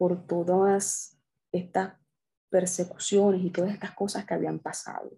por 0.00 0.26
todas 0.26 1.20
estas 1.52 2.00
persecuciones 2.48 3.42
y 3.44 3.50
todas 3.50 3.74
estas 3.74 3.94
cosas 3.94 4.24
que 4.24 4.32
habían 4.32 4.58
pasado. 4.58 5.10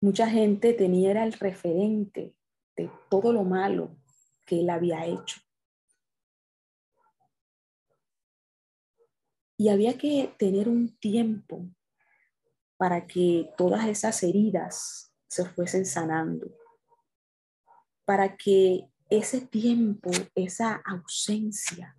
Mucha 0.00 0.28
gente 0.28 0.72
tenía 0.72 1.22
el 1.22 1.32
referente 1.32 2.34
de 2.74 2.90
todo 3.08 3.32
lo 3.32 3.44
malo 3.44 3.96
que 4.44 4.62
él 4.62 4.68
había 4.68 5.06
hecho. 5.06 5.40
Y 9.56 9.68
había 9.68 9.96
que 9.96 10.34
tener 10.36 10.68
un 10.68 10.98
tiempo 10.98 11.68
para 12.76 13.06
que 13.06 13.54
todas 13.56 13.86
esas 13.86 14.20
heridas 14.24 15.14
se 15.28 15.44
fuesen 15.44 15.86
sanando, 15.86 16.48
para 18.04 18.36
que 18.36 18.90
ese 19.16 19.40
tiempo, 19.40 20.10
esa 20.34 20.82
ausencia, 20.84 21.96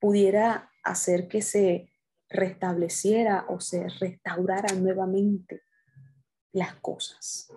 pudiera 0.00 0.70
hacer 0.82 1.28
que 1.28 1.42
se 1.42 1.92
restableciera 2.28 3.46
o 3.48 3.60
se 3.60 3.88
restaurara 3.88 4.74
nuevamente 4.74 5.62
las 6.52 6.74
cosas. 6.76 7.52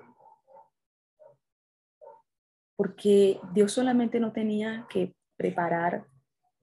Porque 2.76 3.40
Dios 3.54 3.72
solamente 3.72 4.20
no 4.20 4.32
tenía 4.32 4.86
que 4.90 5.16
preparar 5.38 6.08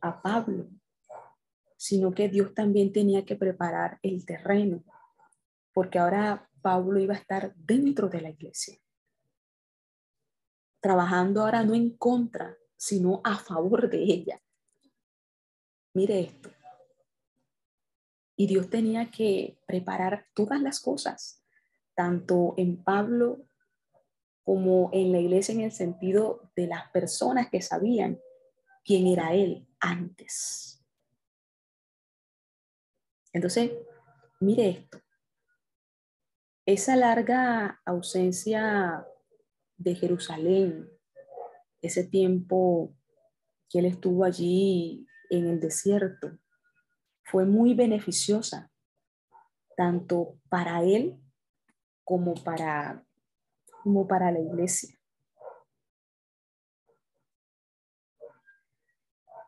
a 0.00 0.22
Pablo, 0.22 0.68
sino 1.76 2.12
que 2.12 2.28
Dios 2.28 2.54
también 2.54 2.92
tenía 2.92 3.24
que 3.24 3.34
preparar 3.34 3.98
el 4.02 4.24
terreno, 4.24 4.84
porque 5.72 5.98
ahora 5.98 6.48
Pablo 6.60 7.00
iba 7.00 7.14
a 7.14 7.18
estar 7.18 7.54
dentro 7.56 8.08
de 8.08 8.20
la 8.20 8.30
iglesia, 8.30 8.78
trabajando 10.82 11.40
ahora 11.40 11.64
no 11.64 11.74
en 11.74 11.96
contra, 11.96 12.58
sino 12.76 13.22
a 13.24 13.38
favor 13.38 13.88
de 13.88 14.02
ella. 14.02 14.42
Mire 15.94 16.20
esto, 16.20 16.50
y 18.36 18.46
Dios 18.46 18.68
tenía 18.68 19.10
que 19.10 19.58
preparar 19.66 20.26
todas 20.34 20.60
las 20.60 20.80
cosas, 20.80 21.44
tanto 21.94 22.54
en 22.56 22.82
Pablo 22.82 23.46
como 24.42 24.90
en 24.92 25.12
la 25.12 25.20
iglesia 25.20 25.54
en 25.54 25.60
el 25.60 25.70
sentido 25.70 26.50
de 26.56 26.66
las 26.66 26.90
personas 26.90 27.48
que 27.50 27.62
sabían 27.62 28.18
quién 28.84 29.06
era 29.06 29.32
Él 29.34 29.68
antes. 29.78 30.84
Entonces, 33.32 33.70
mire 34.40 34.68
esto. 34.70 35.00
Esa 36.66 36.96
larga 36.96 37.80
ausencia 37.84 39.06
de 39.82 39.94
Jerusalén, 39.94 40.88
ese 41.80 42.04
tiempo 42.04 42.94
que 43.68 43.80
él 43.80 43.86
estuvo 43.86 44.24
allí 44.24 45.06
en 45.30 45.46
el 45.46 45.60
desierto, 45.60 46.38
fue 47.24 47.46
muy 47.46 47.74
beneficiosa, 47.74 48.70
tanto 49.76 50.38
para 50.48 50.82
él 50.82 51.18
como 52.04 52.34
para, 52.34 53.04
como 53.82 54.06
para 54.06 54.30
la 54.30 54.40
iglesia. 54.40 54.98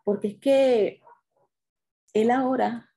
Porque 0.05 0.29
es 0.29 0.39
que 0.39 1.01
él 2.13 2.31
ahora 2.31 2.91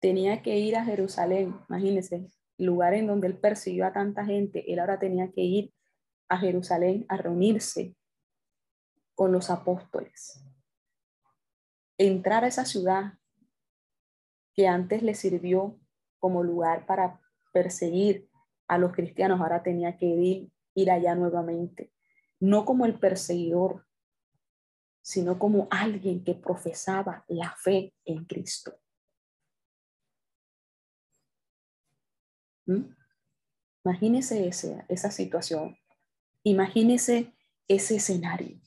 tenía 0.00 0.42
que 0.42 0.58
ir 0.58 0.76
a 0.76 0.84
Jerusalén, 0.84 1.58
imagínense, 1.68 2.26
lugar 2.58 2.94
en 2.94 3.06
donde 3.06 3.26
él 3.26 3.38
persiguió 3.38 3.86
a 3.86 3.92
tanta 3.92 4.24
gente, 4.24 4.70
él 4.72 4.78
ahora 4.78 4.98
tenía 4.98 5.30
que 5.32 5.42
ir 5.42 5.75
a 6.28 6.38
Jerusalén 6.38 7.06
a 7.08 7.16
reunirse 7.16 7.96
con 9.14 9.32
los 9.32 9.50
apóstoles. 9.50 10.44
Entrar 11.98 12.44
a 12.44 12.48
esa 12.48 12.64
ciudad 12.64 13.18
que 14.54 14.68
antes 14.68 15.02
le 15.02 15.14
sirvió 15.14 15.78
como 16.18 16.42
lugar 16.42 16.86
para 16.86 17.20
perseguir 17.52 18.28
a 18.68 18.78
los 18.78 18.92
cristianos, 18.92 19.40
ahora 19.40 19.62
tenía 19.62 19.96
que 19.96 20.06
ir, 20.06 20.52
ir 20.74 20.90
allá 20.90 21.14
nuevamente, 21.14 21.92
no 22.40 22.64
como 22.64 22.84
el 22.84 22.98
perseguidor, 22.98 23.86
sino 25.02 25.38
como 25.38 25.68
alguien 25.70 26.24
que 26.24 26.34
profesaba 26.34 27.24
la 27.28 27.54
fe 27.56 27.94
en 28.04 28.24
Cristo. 28.24 28.78
¿Mm? 32.66 32.92
Imagínese 33.84 34.48
esa, 34.48 34.84
esa 34.88 35.12
situación. 35.12 35.78
Imagínese 36.46 37.32
ese 37.66 37.96
escenario. 37.96 38.60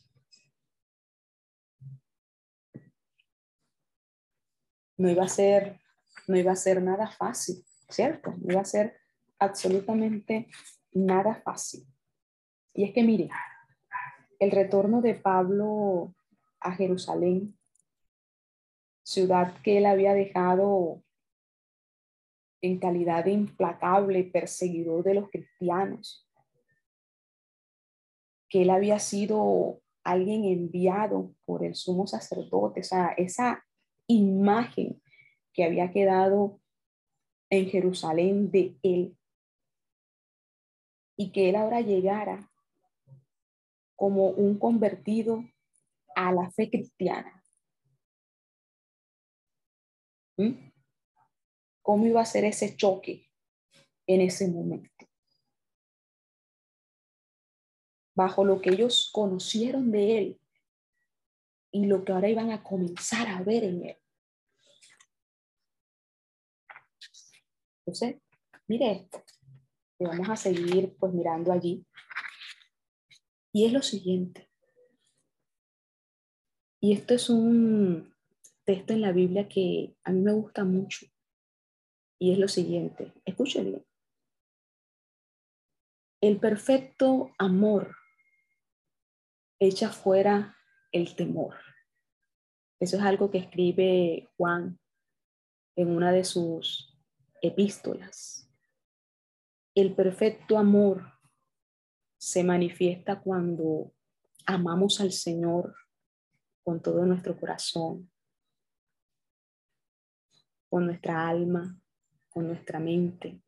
no 4.99 5.09
iba 5.09 5.23
a 5.23 5.29
ser, 5.29 5.79
no 6.27 6.37
iba 6.37 6.51
a 6.51 6.57
ser 6.57 6.83
nada 6.83 7.07
fácil, 7.07 7.63
¿cierto? 7.87 8.35
No 8.41 8.51
iba 8.51 8.61
a 8.61 8.65
ser 8.65 8.97
absolutamente 9.39 10.47
nada 10.91 11.35
fácil. 11.35 11.87
Y 12.73 12.83
es 12.83 12.93
que 12.93 13.01
mire, 13.01 13.29
el 14.39 14.51
retorno 14.51 15.01
de 15.01 15.15
Pablo 15.15 16.13
a 16.59 16.73
Jerusalén, 16.73 17.57
ciudad 19.03 19.55
que 19.63 19.77
él 19.77 19.85
había 19.85 20.13
dejado 20.13 21.01
en 22.61 22.77
calidad 22.77 23.23
de 23.23 23.31
implacable 23.31 24.25
perseguidor 24.25 25.05
de 25.05 25.13
los 25.13 25.29
cristianos, 25.29 26.28
que 28.49 28.63
él 28.63 28.69
había 28.71 28.99
sido 28.99 29.81
alguien 30.03 30.43
enviado 30.45 31.33
por 31.45 31.63
el 31.63 31.75
sumo 31.75 32.07
sacerdote, 32.07 32.81
o 32.81 32.97
esa 33.17 33.63
imagen 34.07 35.01
que 35.53 35.63
había 35.63 35.91
quedado 35.91 36.59
en 37.49 37.69
Jerusalén 37.69 38.51
de 38.51 38.77
él 38.81 39.17
y 41.15 41.31
que 41.31 41.49
él 41.49 41.55
ahora 41.55 41.81
llegara 41.81 42.49
como 43.95 44.29
un 44.29 44.57
convertido 44.57 45.43
a 46.15 46.31
la 46.31 46.49
fe 46.51 46.69
cristiana. 46.69 47.43
¿Mm? 50.37 50.71
¿Cómo 51.81 52.05
iba 52.05 52.21
a 52.21 52.25
ser 52.25 52.45
ese 52.45 52.75
choque 52.77 53.29
en 54.07 54.21
ese 54.21 54.47
momento? 54.47 54.98
Bajo 58.19 58.43
lo 58.43 58.59
que 58.59 58.71
ellos 58.71 59.09
conocieron 59.13 59.91
de 59.91 60.17
él 60.17 60.41
y 61.71 61.85
lo 61.85 62.03
que 62.03 62.11
ahora 62.11 62.27
iban 62.27 62.51
a 62.51 62.61
comenzar 62.61 63.29
a 63.29 63.41
ver 63.43 63.63
en 63.63 63.85
él. 63.85 63.97
Entonces, 67.79 68.21
mire 68.67 68.91
esto. 68.91 69.23
Y 69.99 70.03
vamos 70.03 70.27
a 70.27 70.35
seguir 70.35 70.97
pues 70.99 71.13
mirando 71.13 71.53
allí. 71.53 71.87
Y 73.53 73.65
es 73.65 73.71
lo 73.71 73.81
siguiente. 73.81 74.51
Y 76.81 76.91
esto 76.91 77.13
es 77.13 77.29
un 77.29 78.13
texto 78.65 78.91
en 78.91 78.99
la 78.99 79.13
Biblia 79.13 79.47
que 79.47 79.95
a 80.03 80.11
mí 80.11 80.19
me 80.19 80.33
gusta 80.33 80.65
mucho. 80.65 81.05
Y 82.19 82.33
es 82.33 82.37
lo 82.37 82.49
siguiente. 82.49 83.13
Escuchen 83.23 83.63
bien. 83.63 83.85
El 86.19 86.37
perfecto 86.37 87.31
amor 87.37 87.95
echa 89.59 89.89
fuera 89.89 90.55
el 90.91 91.15
temor. 91.15 91.55
Eso 92.79 92.97
es 92.97 93.03
algo 93.03 93.29
que 93.29 93.39
escribe 93.39 94.29
Juan 94.37 94.79
en 95.75 95.89
una 95.89 96.11
de 96.11 96.23
sus 96.23 96.97
epístolas. 97.41 98.49
El 99.75 99.93
perfecto 99.93 100.57
amor 100.57 101.13
se 102.17 102.43
manifiesta 102.43 103.21
cuando 103.21 103.93
amamos 104.45 104.99
al 104.99 105.11
Señor 105.11 105.75
con 106.63 106.81
todo 106.81 107.05
nuestro 107.05 107.37
corazón, 107.39 108.11
con 110.69 110.85
nuestra 110.85 111.27
alma, 111.27 111.79
con 112.29 112.47
nuestra 112.47 112.79
mente, 112.79 113.41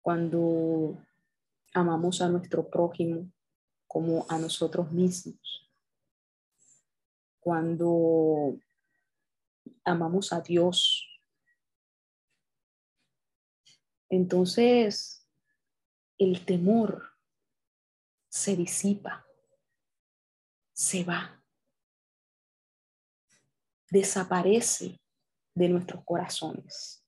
cuando 0.00 0.98
amamos 1.72 2.20
a 2.20 2.28
nuestro 2.28 2.68
prójimo 2.68 3.30
como 3.92 4.24
a 4.30 4.38
nosotros 4.38 4.90
mismos, 4.90 5.70
cuando 7.40 8.58
amamos 9.84 10.32
a 10.32 10.40
Dios. 10.40 11.06
Entonces, 14.08 15.28
el 16.16 16.42
temor 16.46 17.06
se 18.30 18.56
disipa, 18.56 19.26
se 20.72 21.04
va, 21.04 21.44
desaparece 23.90 24.98
de 25.54 25.68
nuestros 25.68 26.02
corazones. 26.06 27.06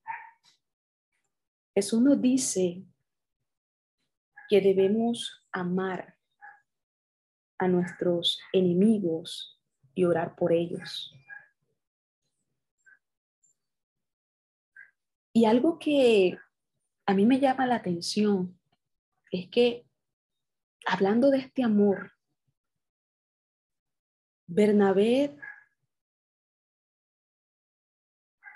Jesús 1.75 2.03
nos 2.03 2.21
dice 2.21 2.85
que 4.51 4.61
debemos 4.61 5.49
amar 5.51 6.14
a 7.65 7.69
nuestros 7.69 8.41
enemigos 8.53 9.61
y 9.95 10.05
orar 10.05 10.37
por 10.37 10.53
ellos. 10.53 11.15
Y 15.33 15.47
algo 15.47 15.79
que 15.79 16.39
a 17.07 17.15
mí 17.15 17.27
me 17.27 17.41
llama 17.41 17.67
la 17.67 17.77
atención 17.77 18.59
es 19.31 19.49
que 19.51 19.87
hablando 20.87 21.31
de 21.31 21.39
este 21.39 21.65
amor, 21.65 22.13
Bernabé 24.47 25.37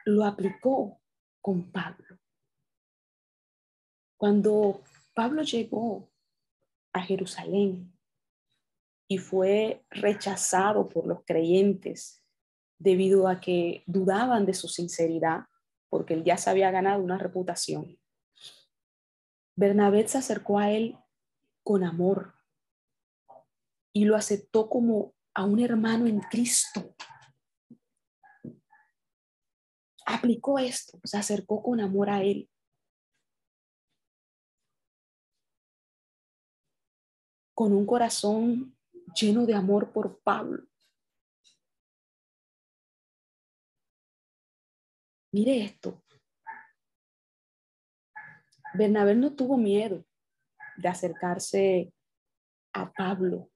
lo 0.04 0.24
aplicó 0.24 1.00
con 1.40 1.70
Pablo. 1.72 2.18
Cuando 4.16 4.82
Pablo 5.14 5.42
llegó 5.42 6.10
a 6.92 7.02
Jerusalén 7.02 7.97
y 9.08 9.16
fue 9.16 9.84
rechazado 9.90 10.88
por 10.88 11.06
los 11.06 11.24
creyentes 11.24 12.22
debido 12.78 13.26
a 13.26 13.40
que 13.40 13.82
dudaban 13.86 14.44
de 14.44 14.52
su 14.54 14.68
sinceridad, 14.68 15.46
porque 15.88 16.14
él 16.14 16.24
ya 16.24 16.36
se 16.36 16.50
había 16.50 16.70
ganado 16.70 17.02
una 17.02 17.16
reputación. 17.16 17.98
Bernabé 19.56 20.06
se 20.06 20.18
acercó 20.18 20.58
a 20.58 20.70
él 20.70 20.96
con 21.64 21.82
amor 21.82 22.34
y 23.92 24.04
lo 24.04 24.14
aceptó 24.14 24.68
como 24.68 25.14
a 25.34 25.44
un 25.44 25.58
hermano 25.58 26.06
en 26.06 26.20
Cristo. 26.20 26.94
Aplicó 30.06 30.58
esto, 30.58 31.00
se 31.02 31.16
acercó 31.16 31.62
con 31.62 31.80
amor 31.80 32.10
a 32.10 32.22
él. 32.22 32.48
Con 37.54 37.72
un 37.72 37.86
corazón 37.86 38.77
lleno 39.20 39.46
de 39.46 39.54
amor 39.54 39.92
por 39.92 40.20
Pablo. 40.20 40.64
Mire 45.32 45.62
esto. 45.62 46.02
Bernabé 48.74 49.14
no 49.14 49.34
tuvo 49.34 49.56
miedo 49.56 50.04
de 50.76 50.88
acercarse 50.88 51.92
a 52.72 52.92
Pablo, 52.92 53.50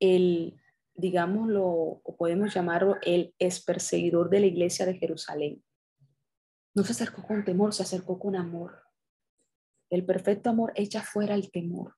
el, 0.00 0.60
digámoslo, 0.94 1.64
o 1.66 2.16
podemos 2.16 2.52
llamarlo 2.52 2.96
el 3.02 3.34
ex 3.38 3.64
perseguidor 3.64 4.30
de 4.30 4.40
la 4.40 4.46
iglesia 4.46 4.86
de 4.86 4.98
Jerusalén. 4.98 5.62
No 6.74 6.82
se 6.84 6.92
acercó 6.92 7.22
con 7.22 7.44
temor, 7.44 7.72
se 7.72 7.82
acercó 7.82 8.18
con 8.18 8.36
amor. 8.36 8.82
El 9.90 10.04
perfecto 10.04 10.50
amor 10.50 10.72
echa 10.74 11.02
fuera 11.02 11.34
el 11.34 11.50
temor. 11.50 11.96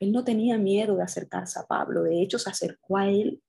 Él 0.00 0.12
no 0.12 0.24
tenía 0.24 0.58
miedo 0.58 0.96
de 0.96 1.02
acercarse 1.02 1.58
a 1.58 1.66
Pablo, 1.66 2.02
de 2.02 2.20
hecho 2.20 2.38
se 2.38 2.50
acercó 2.50 2.98
a 2.98 3.08
él. 3.08 3.42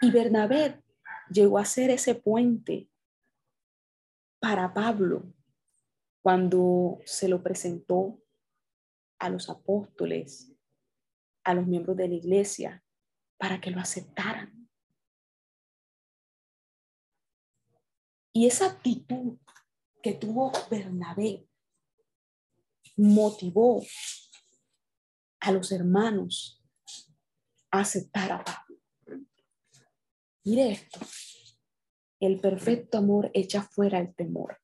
Y 0.00 0.10
Bernabé 0.10 0.82
llegó 1.30 1.58
a 1.58 1.64
ser 1.64 1.90
ese 1.90 2.14
puente 2.14 2.90
para 4.40 4.72
Pablo 4.74 5.32
cuando 6.22 7.00
se 7.04 7.28
lo 7.28 7.42
presentó 7.42 8.20
a 9.18 9.28
los 9.28 9.48
apóstoles, 9.48 10.52
a 11.44 11.54
los 11.54 11.66
miembros 11.66 11.96
de 11.96 12.08
la 12.08 12.14
iglesia, 12.14 12.84
para 13.38 13.60
que 13.60 13.70
lo 13.70 13.80
aceptaran. 13.80 14.68
Y 18.32 18.46
esa 18.46 18.66
actitud 18.66 19.38
que 20.02 20.12
tuvo 20.12 20.52
Bernabé 20.70 21.46
motivó 22.96 23.84
a 25.40 25.52
los 25.52 25.72
hermanos 25.72 26.62
a 27.70 27.80
aceptar 27.80 28.32
a 28.32 28.44
Pablo. 28.44 28.80
Mire 30.44 30.72
esto, 30.72 31.00
el 32.20 32.40
perfecto 32.40 32.98
amor 32.98 33.30
echa 33.34 33.62
fuera 33.62 33.98
el 33.98 34.14
temor. 34.14 34.58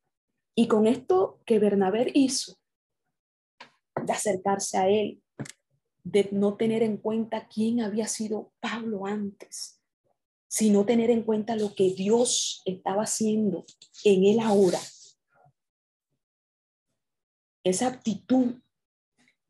Y 0.55 0.69
con 0.69 0.87
esto 0.87 1.41
que 1.47 1.59
Bernabé 1.59 2.11
hizo, 2.15 2.57
de 4.05 4.13
acercarse 4.13 4.79
a 4.79 4.89
él, 4.89 5.23
de 6.05 6.29
no 6.33 6.57
tener 6.57 6.83
en 6.83 6.97
cuenta 6.97 7.49
quién 7.49 7.81
había 7.81 8.07
sido 8.07 8.53
Pablo 8.61 9.07
antes, 9.07 9.81
sino 10.49 10.85
tener 10.85 11.11
en 11.11 11.23
cuenta 11.23 11.57
lo 11.57 11.75
que 11.75 11.95
Dios 11.95 12.63
estaba 12.65 13.05
haciendo 13.05 13.65
en 14.05 14.25
él 14.25 14.41
ahora. 14.41 14.79
Esa 17.71 17.87
actitud 17.87 18.61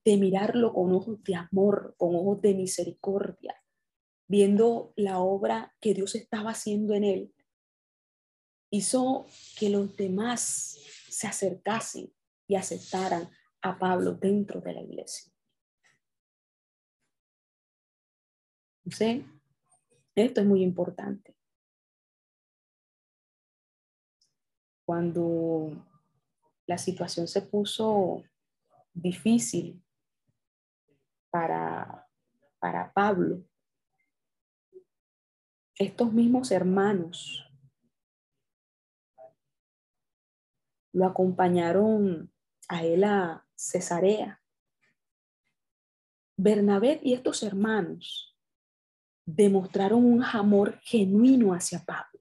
de 0.04 0.16
mirarlo 0.18 0.74
con 0.74 0.92
ojos 0.92 1.24
de 1.24 1.36
amor, 1.36 1.94
con 1.96 2.14
ojos 2.14 2.42
de 2.42 2.52
misericordia, 2.52 3.64
viendo 4.28 4.92
la 4.94 5.20
obra 5.20 5.74
que 5.80 5.94
Dios 5.94 6.14
estaba 6.14 6.50
haciendo 6.50 6.92
en 6.92 7.04
él, 7.04 7.34
hizo 8.70 9.26
que 9.58 9.70
los 9.70 9.96
demás 9.96 10.76
se 11.08 11.28
acercasen 11.28 12.12
y 12.46 12.56
aceptaran 12.56 13.30
a 13.62 13.78
Pablo 13.78 14.12
dentro 14.12 14.60
de 14.60 14.74
la 14.74 14.82
iglesia. 14.82 15.32
Entonces, 18.84 19.24
esto 20.14 20.42
es 20.42 20.46
muy 20.46 20.62
importante. 20.62 21.34
Cuando 24.84 25.89
la 26.70 26.78
situación 26.78 27.26
se 27.26 27.42
puso 27.42 28.22
difícil 28.92 29.84
para, 31.28 32.08
para 32.60 32.92
Pablo, 32.92 33.44
estos 35.74 36.12
mismos 36.12 36.52
hermanos 36.52 37.44
lo 40.92 41.06
acompañaron 41.06 42.32
a 42.68 42.84
él 42.84 43.02
a 43.02 43.44
Cesarea. 43.56 44.40
Bernabé 46.36 47.00
y 47.02 47.14
estos 47.14 47.42
hermanos 47.42 48.38
demostraron 49.26 50.04
un 50.04 50.22
amor 50.22 50.78
genuino 50.82 51.52
hacia 51.52 51.84
Pablo. 51.84 52.20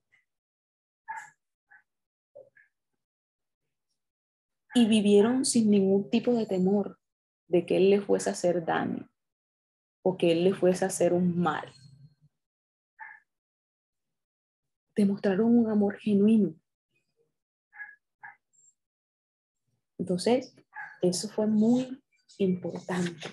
Y 4.75 4.87
vivieron 4.87 5.45
sin 5.45 5.71
ningún 5.71 6.09
tipo 6.09 6.33
de 6.33 6.45
temor 6.45 6.99
de 7.47 7.65
que 7.65 7.77
él 7.77 7.89
le 7.89 8.01
fuese 8.01 8.29
a 8.29 8.33
hacer 8.33 8.65
daño 8.65 9.09
o 10.03 10.17
que 10.17 10.31
él 10.31 10.43
le 10.43 10.53
fuese 10.53 10.85
a 10.85 10.89
hacer 10.89 11.13
un 11.13 11.37
mal. 11.37 11.73
Demostraron 14.95 15.57
un 15.57 15.69
amor 15.69 15.97
genuino. 15.97 16.55
Entonces, 19.97 20.55
eso 21.01 21.29
fue 21.29 21.47
muy 21.47 22.01
importante 22.37 23.29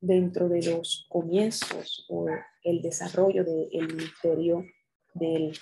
dentro 0.00 0.48
de 0.48 0.62
los 0.62 1.06
comienzos 1.08 2.06
o 2.10 2.26
el 2.62 2.82
desarrollo 2.82 3.44
del 3.44 3.86
ministerio 3.88 4.64
del 5.14 5.58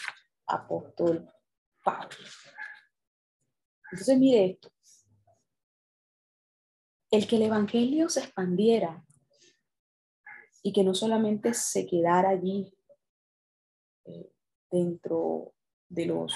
apóstol 0.47 1.31
Pablo. 1.85 2.17
Entonces, 3.93 4.19
mire 4.19 4.47
esto. 4.47 4.73
El 7.11 7.27
que 7.29 7.37
el 7.37 7.43
Evangelio 7.43 8.09
se 8.09 8.21
expandiera 8.21 9.05
y 10.63 10.73
que 10.73 10.83
no 10.83 10.95
solamente 10.95 11.53
se 11.53 11.87
quedara 11.87 12.31
allí 12.31 12.75
eh, 14.07 14.33
dentro 14.71 15.53
de 15.91 16.07
los 16.07 16.35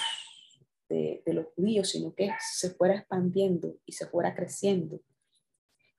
de, 0.87 1.21
los 1.25 1.47
judíos, 1.55 1.89
sino 1.89 2.13
que 2.13 2.29
se 2.39 2.69
fuera 2.69 2.95
expandiendo 2.95 3.75
y 3.85 3.91
se 3.91 4.07
fuera 4.07 4.33
creciendo. 4.35 5.01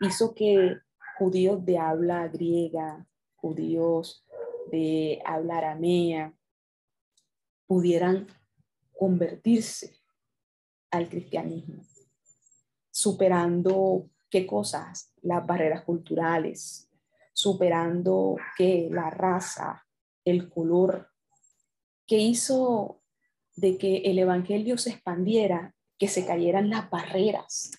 Hizo 0.00 0.34
que 0.34 0.78
judíos 1.18 1.64
de 1.66 1.78
habla 1.78 2.28
griega, 2.28 3.06
judíos 3.34 4.24
de 4.70 5.20
habla 5.26 5.58
aramea, 5.58 6.34
pudieran 7.66 8.28
convertirse 8.96 9.97
al 10.90 11.08
cristianismo, 11.08 11.82
superando 12.90 14.10
qué 14.30 14.46
cosas, 14.46 15.12
las 15.22 15.46
barreras 15.46 15.84
culturales, 15.84 16.90
superando 17.32 18.36
qué 18.56 18.88
la 18.90 19.10
raza, 19.10 19.86
el 20.24 20.48
color, 20.48 21.10
que 22.06 22.18
hizo 22.18 23.02
de 23.54 23.76
que 23.76 23.98
el 23.98 24.18
Evangelio 24.18 24.78
se 24.78 24.90
expandiera, 24.90 25.74
que 25.98 26.08
se 26.08 26.24
cayeran 26.26 26.70
las 26.70 26.88
barreras, 26.90 27.72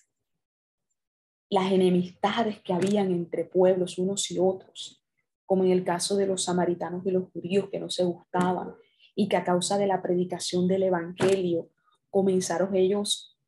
las 1.48 1.72
enemistades 1.72 2.60
que 2.60 2.72
habían 2.72 3.10
entre 3.10 3.44
pueblos 3.44 3.98
unos 3.98 4.30
y 4.30 4.38
otros, 4.38 5.04
como 5.46 5.64
en 5.64 5.72
el 5.72 5.84
caso 5.84 6.16
de 6.16 6.26
los 6.26 6.44
samaritanos 6.44 7.04
y 7.04 7.10
los 7.10 7.30
judíos 7.32 7.68
que 7.70 7.80
no 7.80 7.90
se 7.90 8.04
gustaban 8.04 8.74
y 9.16 9.28
que 9.28 9.36
a 9.36 9.44
causa 9.44 9.78
de 9.78 9.88
la 9.88 10.00
predicación 10.00 10.68
del 10.68 10.84
Evangelio 10.84 11.70
comenzaron 12.10 12.74
ellos 12.74 13.38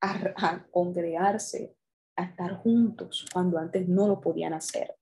a, 0.00 0.64
congregarse, 0.70 1.76
a 2.16 2.24
estar 2.24 2.56
juntos 2.62 3.26
cuando 3.32 3.58
antes 3.58 3.88
no 3.88 4.08
lo 4.08 4.20
podían 4.20 4.54
hacer. 4.54 4.96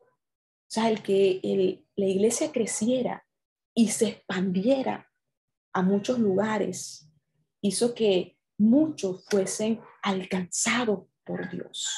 O 0.00 0.74
sea, 0.74 0.90
el 0.90 1.02
que 1.02 1.40
el, 1.42 1.86
la 1.96 2.06
iglesia 2.06 2.52
creciera 2.52 3.26
y 3.74 3.88
se 3.88 4.08
expandiera 4.08 5.10
a 5.72 5.82
muchos 5.82 6.18
lugares, 6.18 7.08
hizo 7.62 7.94
que 7.94 8.36
muchos 8.58 9.24
fuesen 9.28 9.80
alcanzados 10.02 11.06
por 11.24 11.50
Dios, 11.50 11.88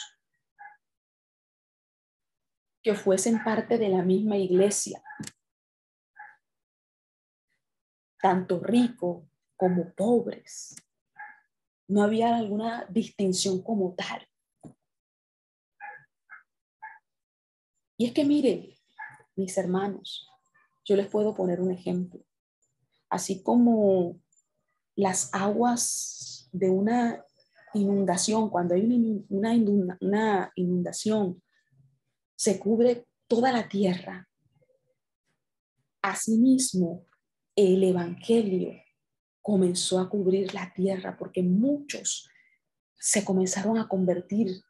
que 2.82 2.94
fuesen 2.94 3.42
parte 3.42 3.78
de 3.78 3.88
la 3.88 4.02
misma 4.02 4.36
iglesia, 4.36 5.02
tanto 8.20 8.60
ricos 8.60 9.24
como 9.64 9.94
pobres. 9.94 10.76
No 11.88 12.02
había 12.02 12.36
alguna 12.36 12.84
distinción 12.90 13.62
como 13.62 13.94
tal. 13.94 14.28
Y 17.96 18.04
es 18.04 18.12
que 18.12 18.26
miren, 18.26 18.74
mis 19.36 19.56
hermanos, 19.56 20.28
yo 20.84 20.96
les 20.96 21.08
puedo 21.08 21.34
poner 21.34 21.62
un 21.62 21.70
ejemplo 21.70 22.22
así 23.08 23.42
como 23.42 24.20
las 24.96 25.32
aguas 25.32 26.50
de 26.52 26.68
una 26.68 27.24
inundación, 27.72 28.50
cuando 28.50 28.74
hay 28.74 29.24
una, 29.30 30.52
inundación, 30.56 31.42
se 32.36 32.58
cubre 32.58 33.06
toda 33.26 33.50
la 33.50 33.66
tierra. 33.66 34.28
Asimismo, 36.02 37.06
el 37.56 37.82
Evangelio 37.82 38.83
comenzó 39.44 40.00
a 40.00 40.08
cubrir 40.08 40.52
la 40.54 40.72
tierra 40.72 41.16
porque 41.16 41.44
muchos 41.44 42.28
se 42.98 43.24
comenzaron 43.24 43.78
a 43.78 43.86
convertir, 43.86 44.64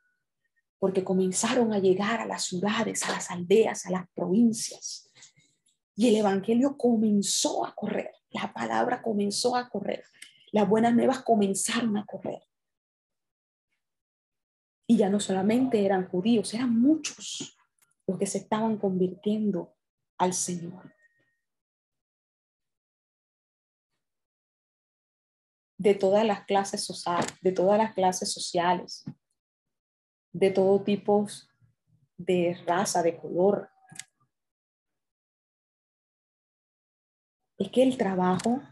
porque 0.78 1.02
comenzaron 1.02 1.72
a 1.72 1.78
llegar 1.78 2.20
a 2.20 2.26
las 2.26 2.44
ciudades, 2.44 3.02
a 3.04 3.12
las 3.12 3.30
aldeas, 3.30 3.86
a 3.86 3.90
las 3.90 4.06
provincias. 4.14 5.10
Y 5.96 6.08
el 6.08 6.16
Evangelio 6.16 6.76
comenzó 6.76 7.64
a 7.64 7.74
correr 7.74 8.10
la 8.34 8.52
palabra 8.52 9.00
comenzó 9.00 9.56
a 9.56 9.68
correr. 9.68 10.04
Las 10.50 10.68
buenas 10.68 10.92
nuevas 10.92 11.22
comenzaron 11.22 11.96
a 11.96 12.04
correr. 12.04 12.42
Y 14.86 14.96
ya 14.96 15.08
no 15.08 15.20
solamente 15.20 15.84
eran 15.84 16.08
judíos, 16.08 16.52
eran 16.52 16.78
muchos 16.78 17.56
los 18.06 18.18
que 18.18 18.26
se 18.26 18.38
estaban 18.38 18.76
convirtiendo 18.76 19.74
al 20.18 20.34
Señor. 20.34 20.92
De 25.84 25.94
todas 25.94 26.24
las 26.24 26.46
clases 26.46 26.82
sociales, 26.82 27.30
de 27.42 27.52
todas 27.52 27.76
las 27.76 27.92
clases 27.92 28.32
sociales, 28.32 29.04
de 30.32 30.50
todo 30.50 30.82
tipo 30.82 31.26
de 32.16 32.58
raza, 32.66 33.02
de 33.02 33.18
color, 33.18 33.68
es 37.58 37.70
que 37.70 37.82
el 37.82 37.98
trabajo 37.98 38.62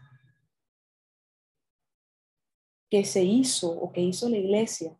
que 2.89 3.05
se 3.05 3.23
hizo 3.23 3.69
o 3.69 3.93
que 3.93 4.01
hizo 4.01 4.27
la 4.27 4.37
iglesia, 4.37 4.99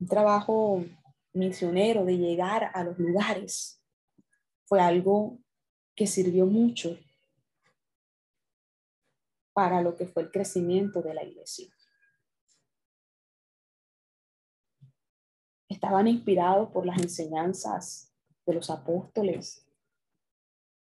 un 0.00 0.08
trabajo 0.08 0.84
misionero 1.32 2.04
de 2.04 2.18
llegar 2.18 2.72
a 2.74 2.82
los 2.82 2.98
lugares, 2.98 3.80
fue 4.64 4.80
algo 4.80 5.38
que 5.94 6.08
sirvió 6.08 6.44
mucho 6.44 6.98
para 9.52 9.82
lo 9.82 9.96
que 9.96 10.06
fue 10.06 10.22
el 10.22 10.30
crecimiento 10.30 11.02
de 11.02 11.14
la 11.14 11.24
iglesia. 11.24 11.68
Estaban 15.68 16.08
inspirados 16.08 16.70
por 16.70 16.84
las 16.84 16.98
enseñanzas 16.98 18.12
de 18.46 18.54
los 18.54 18.70
apóstoles, 18.70 19.66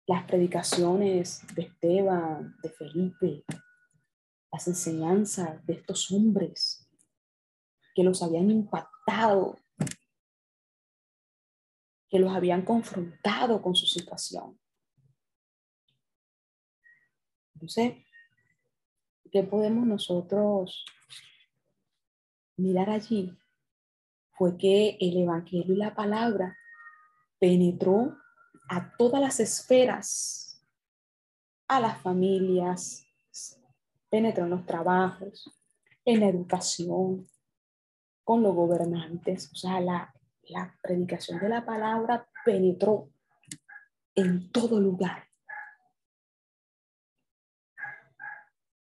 las 0.06 0.24
predicaciones 0.24 1.42
de 1.54 1.62
Esteban, 1.62 2.56
de 2.62 2.70
Felipe, 2.70 3.44
las 4.52 4.68
enseñanzas 4.68 5.64
de 5.66 5.74
estos 5.74 6.10
hombres 6.12 6.88
que 7.94 8.04
los 8.04 8.22
habían 8.22 8.50
impactado, 8.50 9.58
que 12.08 12.18
los 12.18 12.32
habían 12.32 12.62
confrontado 12.62 13.60
con 13.60 13.74
su 13.74 13.86
situación. 13.86 14.60
Entonces, 17.54 18.05
¿qué 19.36 19.42
podemos 19.42 19.86
nosotros 19.86 20.86
mirar 22.56 22.88
allí? 22.88 23.36
Fue 24.30 24.56
que 24.56 24.96
el 24.98 25.18
Evangelio 25.18 25.74
y 25.74 25.76
la 25.76 25.94
palabra 25.94 26.56
penetró 27.38 28.16
a 28.70 28.96
todas 28.96 29.20
las 29.20 29.38
esferas, 29.38 30.64
a 31.68 31.80
las 31.80 32.00
familias, 32.00 33.06
penetró 34.08 34.44
en 34.44 34.50
los 34.50 34.64
trabajos, 34.64 35.50
en 36.06 36.20
la 36.20 36.28
educación, 36.28 37.28
con 38.24 38.42
los 38.42 38.54
gobernantes. 38.54 39.52
O 39.52 39.54
sea, 39.54 39.82
la, 39.82 40.14
la 40.44 40.78
predicación 40.80 41.40
de 41.40 41.50
la 41.50 41.66
palabra 41.66 42.26
penetró 42.42 43.10
en 44.14 44.50
todo 44.50 44.80
lugar. 44.80 45.25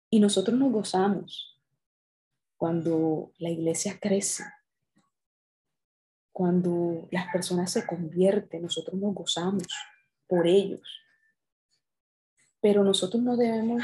Y 0.10 0.20
nosotros 0.20 0.58
nos 0.58 0.72
gozamos 0.72 1.60
cuando 2.56 3.32
la 3.38 3.50
iglesia 3.50 4.00
crece, 4.00 4.46
cuando 6.32 7.08
las 7.12 7.32
personas 7.32 7.72
se 7.72 7.86
convierten, 7.86 8.62
nosotros 8.62 9.00
nos 9.00 9.14
gozamos 9.14 9.68
por 10.28 10.48
ellos. 10.48 10.88
Pero 12.62 12.84
nosotros 12.84 13.22
no 13.22 13.36
debemos 13.36 13.84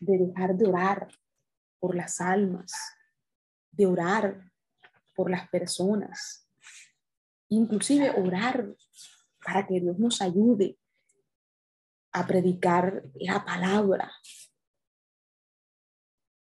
de 0.00 0.18
dejar 0.18 0.56
de 0.56 0.66
orar 0.66 1.08
por 1.78 1.94
las 1.94 2.20
almas, 2.20 2.72
de 3.70 3.86
orar 3.86 4.50
por 5.14 5.30
las 5.30 5.48
personas, 5.48 6.48
inclusive 7.48 8.10
orar 8.10 8.74
para 9.44 9.66
que 9.66 9.80
Dios 9.80 9.98
nos 9.98 10.22
ayude 10.22 10.78
a 12.12 12.26
predicar 12.26 13.02
la 13.14 13.44
palabra. 13.44 14.12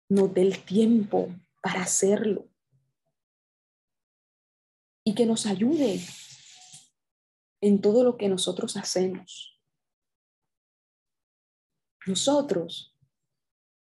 Nos 0.08 0.32
dé 0.32 0.42
el 0.42 0.64
tiempo 0.64 1.28
para 1.62 1.82
hacerlo. 1.82 2.48
Y 5.04 5.14
que 5.14 5.26
nos 5.26 5.46
ayude 5.46 6.00
en 7.60 7.80
todo 7.80 8.04
lo 8.04 8.16
que 8.16 8.28
nosotros 8.28 8.76
hacemos. 8.76 9.60
Nosotros 12.06 12.96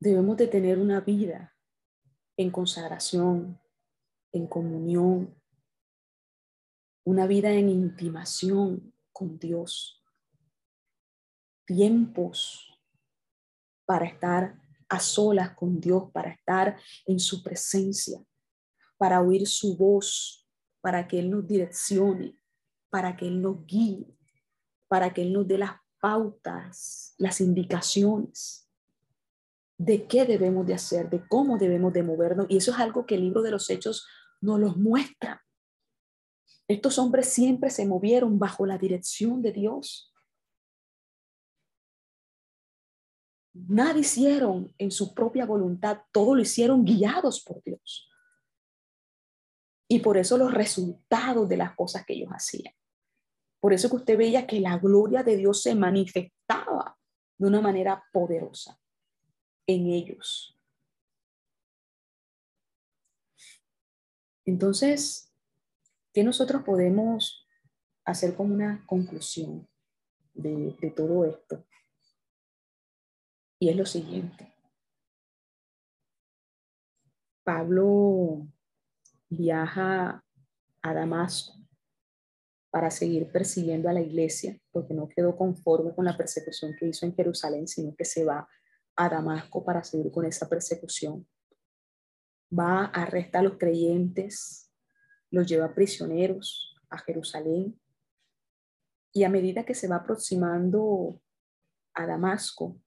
debemos 0.00 0.36
de 0.36 0.46
tener 0.46 0.78
una 0.78 1.00
vida 1.00 1.56
en 2.36 2.50
consagración, 2.50 3.60
en 4.32 4.46
comunión, 4.46 5.40
una 7.04 7.26
vida 7.26 7.52
en 7.52 7.68
intimación 7.68 8.94
con 9.12 9.38
Dios, 9.38 10.04
tiempos 11.66 12.80
para 13.84 14.06
estar 14.06 14.60
a 14.88 15.00
solas 15.00 15.54
con 15.54 15.80
Dios, 15.80 16.10
para 16.12 16.30
estar 16.30 16.78
en 17.06 17.20
su 17.20 17.42
presencia, 17.42 18.22
para 18.96 19.20
oír 19.20 19.46
su 19.46 19.76
voz, 19.76 20.46
para 20.80 21.06
que 21.06 21.18
Él 21.18 21.30
nos 21.30 21.46
direccione, 21.46 22.36
para 22.90 23.16
que 23.16 23.26
Él 23.26 23.42
nos 23.42 23.64
guíe, 23.66 24.06
para 24.88 25.12
que 25.12 25.22
Él 25.22 25.32
nos 25.32 25.46
dé 25.46 25.58
las 25.58 25.72
pautas, 26.00 27.14
las 27.18 27.40
indicaciones 27.40 28.68
de 29.78 30.06
qué 30.06 30.24
debemos 30.24 30.66
de 30.66 30.74
hacer, 30.74 31.08
de 31.08 31.26
cómo 31.28 31.56
debemos 31.56 31.92
de 31.92 32.02
movernos. 32.02 32.46
Y 32.48 32.56
eso 32.56 32.72
es 32.72 32.78
algo 32.78 33.06
que 33.06 33.14
el 33.14 33.22
libro 33.22 33.42
de 33.42 33.52
los 33.52 33.70
hechos 33.70 34.06
nos 34.40 34.58
los 34.58 34.76
muestra. 34.76 35.44
Estos 36.66 36.98
hombres 36.98 37.28
siempre 37.28 37.70
se 37.70 37.86
movieron 37.86 38.38
bajo 38.38 38.66
la 38.66 38.76
dirección 38.76 39.40
de 39.40 39.52
Dios. 39.52 40.12
Nada 43.66 43.98
hicieron 43.98 44.72
en 44.78 44.90
su 44.90 45.14
propia 45.14 45.44
voluntad, 45.44 46.02
todo 46.12 46.34
lo 46.34 46.42
hicieron 46.42 46.84
guiados 46.84 47.42
por 47.42 47.62
Dios. 47.64 48.08
Y 49.88 50.00
por 50.00 50.18
eso 50.18 50.36
los 50.38 50.52
resultados 50.52 51.48
de 51.48 51.56
las 51.56 51.74
cosas 51.74 52.04
que 52.04 52.12
ellos 52.12 52.30
hacían. 52.30 52.74
Por 53.60 53.72
eso 53.72 53.88
que 53.88 53.96
usted 53.96 54.18
veía 54.18 54.46
que 54.46 54.60
la 54.60 54.78
gloria 54.78 55.22
de 55.22 55.36
Dios 55.36 55.62
se 55.62 55.74
manifestaba 55.74 56.96
de 57.38 57.46
una 57.46 57.60
manera 57.60 58.04
poderosa 58.12 58.78
en 59.66 59.88
ellos. 59.88 60.56
Entonces, 64.44 65.32
¿qué 66.12 66.22
nosotros 66.22 66.62
podemos 66.62 67.46
hacer 68.04 68.36
como 68.36 68.54
una 68.54 68.84
conclusión 68.86 69.68
de, 70.34 70.76
de 70.80 70.90
todo 70.90 71.24
esto? 71.24 71.64
Y 73.58 73.68
es 73.68 73.76
lo 73.76 73.86
siguiente. 73.86 74.52
Pablo 77.42 78.46
viaja 79.28 80.22
a 80.82 80.94
Damasco 80.94 81.58
para 82.70 82.90
seguir 82.90 83.32
persiguiendo 83.32 83.88
a 83.88 83.92
la 83.92 84.00
iglesia, 84.00 84.60
porque 84.70 84.94
no 84.94 85.08
quedó 85.08 85.36
conforme 85.36 85.94
con 85.94 86.04
la 86.04 86.16
persecución 86.16 86.76
que 86.78 86.86
hizo 86.86 87.06
en 87.06 87.14
Jerusalén, 87.14 87.66
sino 87.66 87.94
que 87.96 88.04
se 88.04 88.24
va 88.24 88.46
a 88.94 89.08
Damasco 89.08 89.64
para 89.64 89.82
seguir 89.82 90.12
con 90.12 90.26
esa 90.26 90.48
persecución. 90.48 91.26
Va 92.56 92.84
a 92.84 93.02
arrestar 93.02 93.40
a 93.40 93.48
los 93.48 93.58
creyentes, 93.58 94.70
los 95.30 95.46
lleva 95.46 95.74
prisioneros 95.74 96.76
a 96.90 96.98
Jerusalén. 96.98 97.80
Y 99.12 99.24
a 99.24 99.30
medida 99.30 99.64
que 99.64 99.74
se 99.74 99.88
va 99.88 99.96
aproximando 99.96 101.20
a 101.94 102.06
Damasco, 102.06 102.78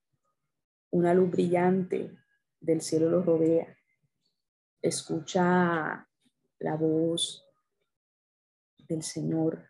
una 0.91 1.13
luz 1.13 1.31
brillante 1.31 2.15
del 2.59 2.81
cielo 2.81 3.09
los 3.09 3.25
rodea. 3.25 3.75
Escucha 4.81 6.07
la 6.59 6.75
voz 6.75 7.43
del 8.87 9.03
Señor, 9.03 9.69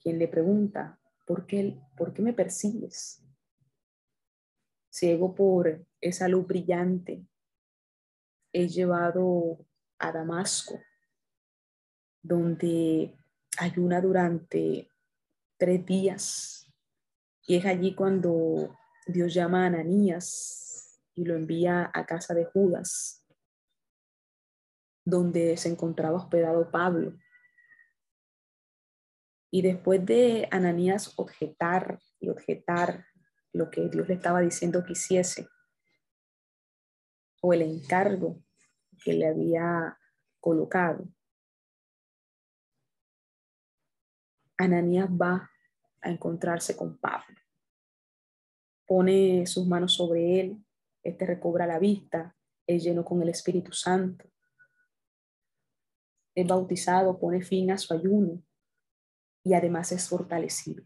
quien 0.00 0.18
le 0.18 0.28
pregunta, 0.28 0.98
¿por 1.26 1.46
qué, 1.46 1.78
¿por 1.96 2.12
qué 2.12 2.22
me 2.22 2.32
persigues? 2.32 3.22
ciego 4.92 5.34
por 5.34 5.86
esa 6.00 6.28
luz 6.28 6.46
brillante, 6.46 7.26
es 8.52 8.74
llevado 8.74 9.66
a 9.98 10.12
Damasco, 10.12 10.78
donde 12.22 13.16
ayuna 13.58 14.02
durante 14.02 14.90
tres 15.56 15.86
días. 15.86 16.70
Y 17.46 17.56
es 17.56 17.64
allí 17.64 17.94
cuando 17.94 18.76
Dios 19.06 19.34
llama 19.34 19.64
a 19.64 19.66
Ananías 19.66 21.00
y 21.14 21.24
lo 21.24 21.34
envía 21.34 21.90
a 21.92 22.06
casa 22.06 22.34
de 22.34 22.44
Judas, 22.44 23.26
donde 25.04 25.56
se 25.56 25.68
encontraba 25.68 26.16
hospedado 26.16 26.70
Pablo. 26.70 27.18
Y 29.50 29.62
después 29.62 30.04
de 30.06 30.48
Ananías 30.50 31.12
objetar 31.16 32.00
y 32.20 32.28
objetar 32.28 33.06
lo 33.52 33.70
que 33.70 33.88
Dios 33.88 34.08
le 34.08 34.14
estaba 34.14 34.40
diciendo 34.40 34.82
que 34.84 34.92
hiciese 34.92 35.48
o 37.42 37.52
el 37.52 37.62
encargo 37.62 38.42
que 39.04 39.12
le 39.12 39.26
había 39.26 39.98
colocado. 40.40 41.08
Ananías 44.56 45.08
va 45.10 45.50
a 46.00 46.10
encontrarse 46.10 46.76
con 46.76 46.96
Pablo. 46.98 47.41
Pone 48.86 49.46
sus 49.46 49.66
manos 49.66 49.94
sobre 49.94 50.40
él, 50.40 50.64
este 51.02 51.26
recobra 51.26 51.66
la 51.66 51.78
vista, 51.78 52.36
es 52.66 52.84
lleno 52.84 53.04
con 53.04 53.22
el 53.22 53.28
Espíritu 53.28 53.72
Santo. 53.72 54.28
Es 56.34 56.46
bautizado, 56.46 57.18
pone 57.18 57.42
fin 57.42 57.70
a 57.70 57.78
su 57.78 57.92
ayuno 57.92 58.42
y 59.44 59.54
además 59.54 59.92
es 59.92 60.08
fortalecido. 60.08 60.84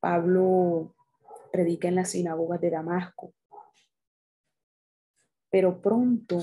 Pablo 0.00 0.94
predica 1.52 1.88
en 1.88 1.96
las 1.96 2.10
sinagogas 2.10 2.60
de 2.60 2.70
Damasco, 2.70 3.34
pero 5.50 5.80
pronto 5.82 6.38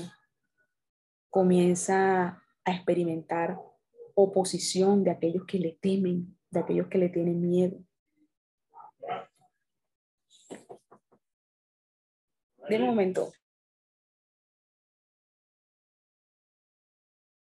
comienza 1.30 2.42
a 2.64 2.72
experimentar 2.72 3.58
oposición 4.14 5.04
de 5.04 5.10
aquellos 5.10 5.44
que 5.46 5.58
le 5.58 5.78
temen, 5.80 6.36
de 6.50 6.60
aquellos 6.60 6.88
que 6.88 6.98
le 6.98 7.08
tienen 7.08 7.40
miedo. 7.40 7.78
De 12.68 12.78
momento. 12.78 13.32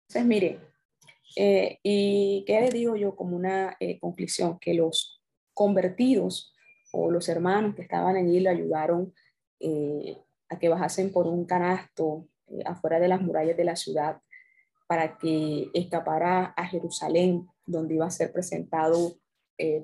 Entonces, 0.09 0.27
mire, 0.29 0.61
eh, 1.37 1.79
¿y 1.83 2.45
qué 2.47 2.61
le 2.61 2.71
digo 2.71 2.95
yo 2.95 3.17
como 3.17 3.37
una 3.37 3.77
eh, 3.81 3.99
conclusión? 3.99 4.59
Que 4.59 4.75
los 4.75 5.23
convertidos 5.55 6.55
o 6.93 7.11
los 7.11 7.29
hermanos 7.29 7.75
que 7.75 7.83
estaban 7.83 8.17
allí 8.17 8.39
le 8.41 8.51
ayudaron 8.51 9.15
eh, 9.61 10.19
a 10.49 10.59
que 10.59 10.69
bajasen 10.69 11.11
por 11.11 11.27
un 11.27 11.47
canasto 11.47 12.29
afuera 12.67 13.01
de 13.01 13.09
las 13.09 13.23
murallas 13.23 13.57
de 13.57 13.65
la 13.65 13.77
ciudad 13.77 14.21
para 14.87 15.17
que 15.17 15.69
escapara 15.73 16.53
a 16.57 16.67
Jerusalén, 16.67 17.49
donde 17.65 17.95
iba 17.95 18.07
a 18.07 18.11
ser 18.11 18.31
presentado 18.31 19.17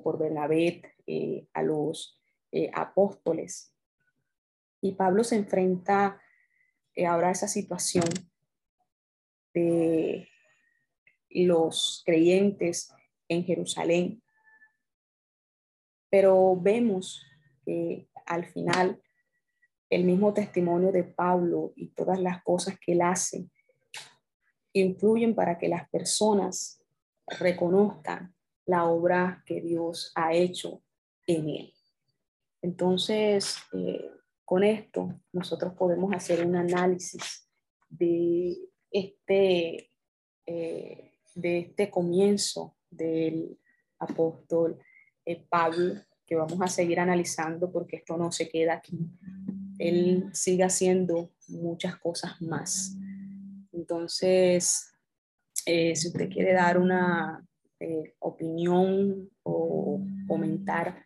por 0.03 0.19
Bernabé 0.19 0.81
a 1.53 1.63
los 1.63 2.21
apóstoles. 2.73 3.70
Y 4.81 4.93
Pablo 4.93 5.23
se 5.23 5.35
enfrenta 5.35 6.21
ahora 7.07 7.29
a 7.29 7.31
esa 7.31 7.47
situación 7.47 8.05
de 9.53 10.27
los 11.29 12.03
creyentes 12.05 12.91
en 13.27 13.45
Jerusalén 13.45 14.21
pero 16.11 16.57
vemos 16.57 17.25
que 17.65 18.09
al 18.25 18.45
final 18.45 19.01
el 19.89 20.03
mismo 20.03 20.33
testimonio 20.33 20.91
de 20.91 21.05
Pablo 21.05 21.71
y 21.75 21.87
todas 21.87 22.19
las 22.19 22.43
cosas 22.43 22.77
que 22.79 22.91
él 22.91 23.01
hace 23.01 23.49
influyen 24.73 25.33
para 25.33 25.57
que 25.57 25.69
las 25.69 25.89
personas 25.89 26.83
reconozcan 27.39 28.35
la 28.65 28.85
obra 28.85 29.41
que 29.45 29.61
Dios 29.61 30.11
ha 30.15 30.33
hecho 30.33 30.83
en 31.27 31.49
él. 31.49 31.73
Entonces, 32.61 33.57
eh, 33.73 34.10
con 34.51 34.65
esto 34.65 35.17
nosotros 35.31 35.73
podemos 35.75 36.13
hacer 36.13 36.45
un 36.45 36.57
análisis 36.57 37.47
de 37.87 38.57
este, 38.91 39.89
eh, 40.45 41.13
de 41.35 41.59
este 41.59 41.89
comienzo 41.89 42.75
del 42.89 43.57
apóstol 43.97 44.77
eh, 45.23 45.45
Pablo, 45.47 46.01
que 46.25 46.35
vamos 46.35 46.59
a 46.59 46.67
seguir 46.67 46.99
analizando 46.99 47.71
porque 47.71 47.95
esto 47.95 48.17
no 48.17 48.29
se 48.33 48.49
queda 48.49 48.73
aquí. 48.73 48.99
Él 49.79 50.29
sigue 50.33 50.65
haciendo 50.65 51.31
muchas 51.47 51.95
cosas 51.95 52.41
más. 52.41 52.93
Entonces, 53.71 54.91
si 55.65 56.07
usted 56.09 56.29
quiere 56.29 56.51
dar 56.51 56.77
una 56.77 57.47
opinión 58.19 59.29
o 59.43 60.01
comentar 60.27 61.05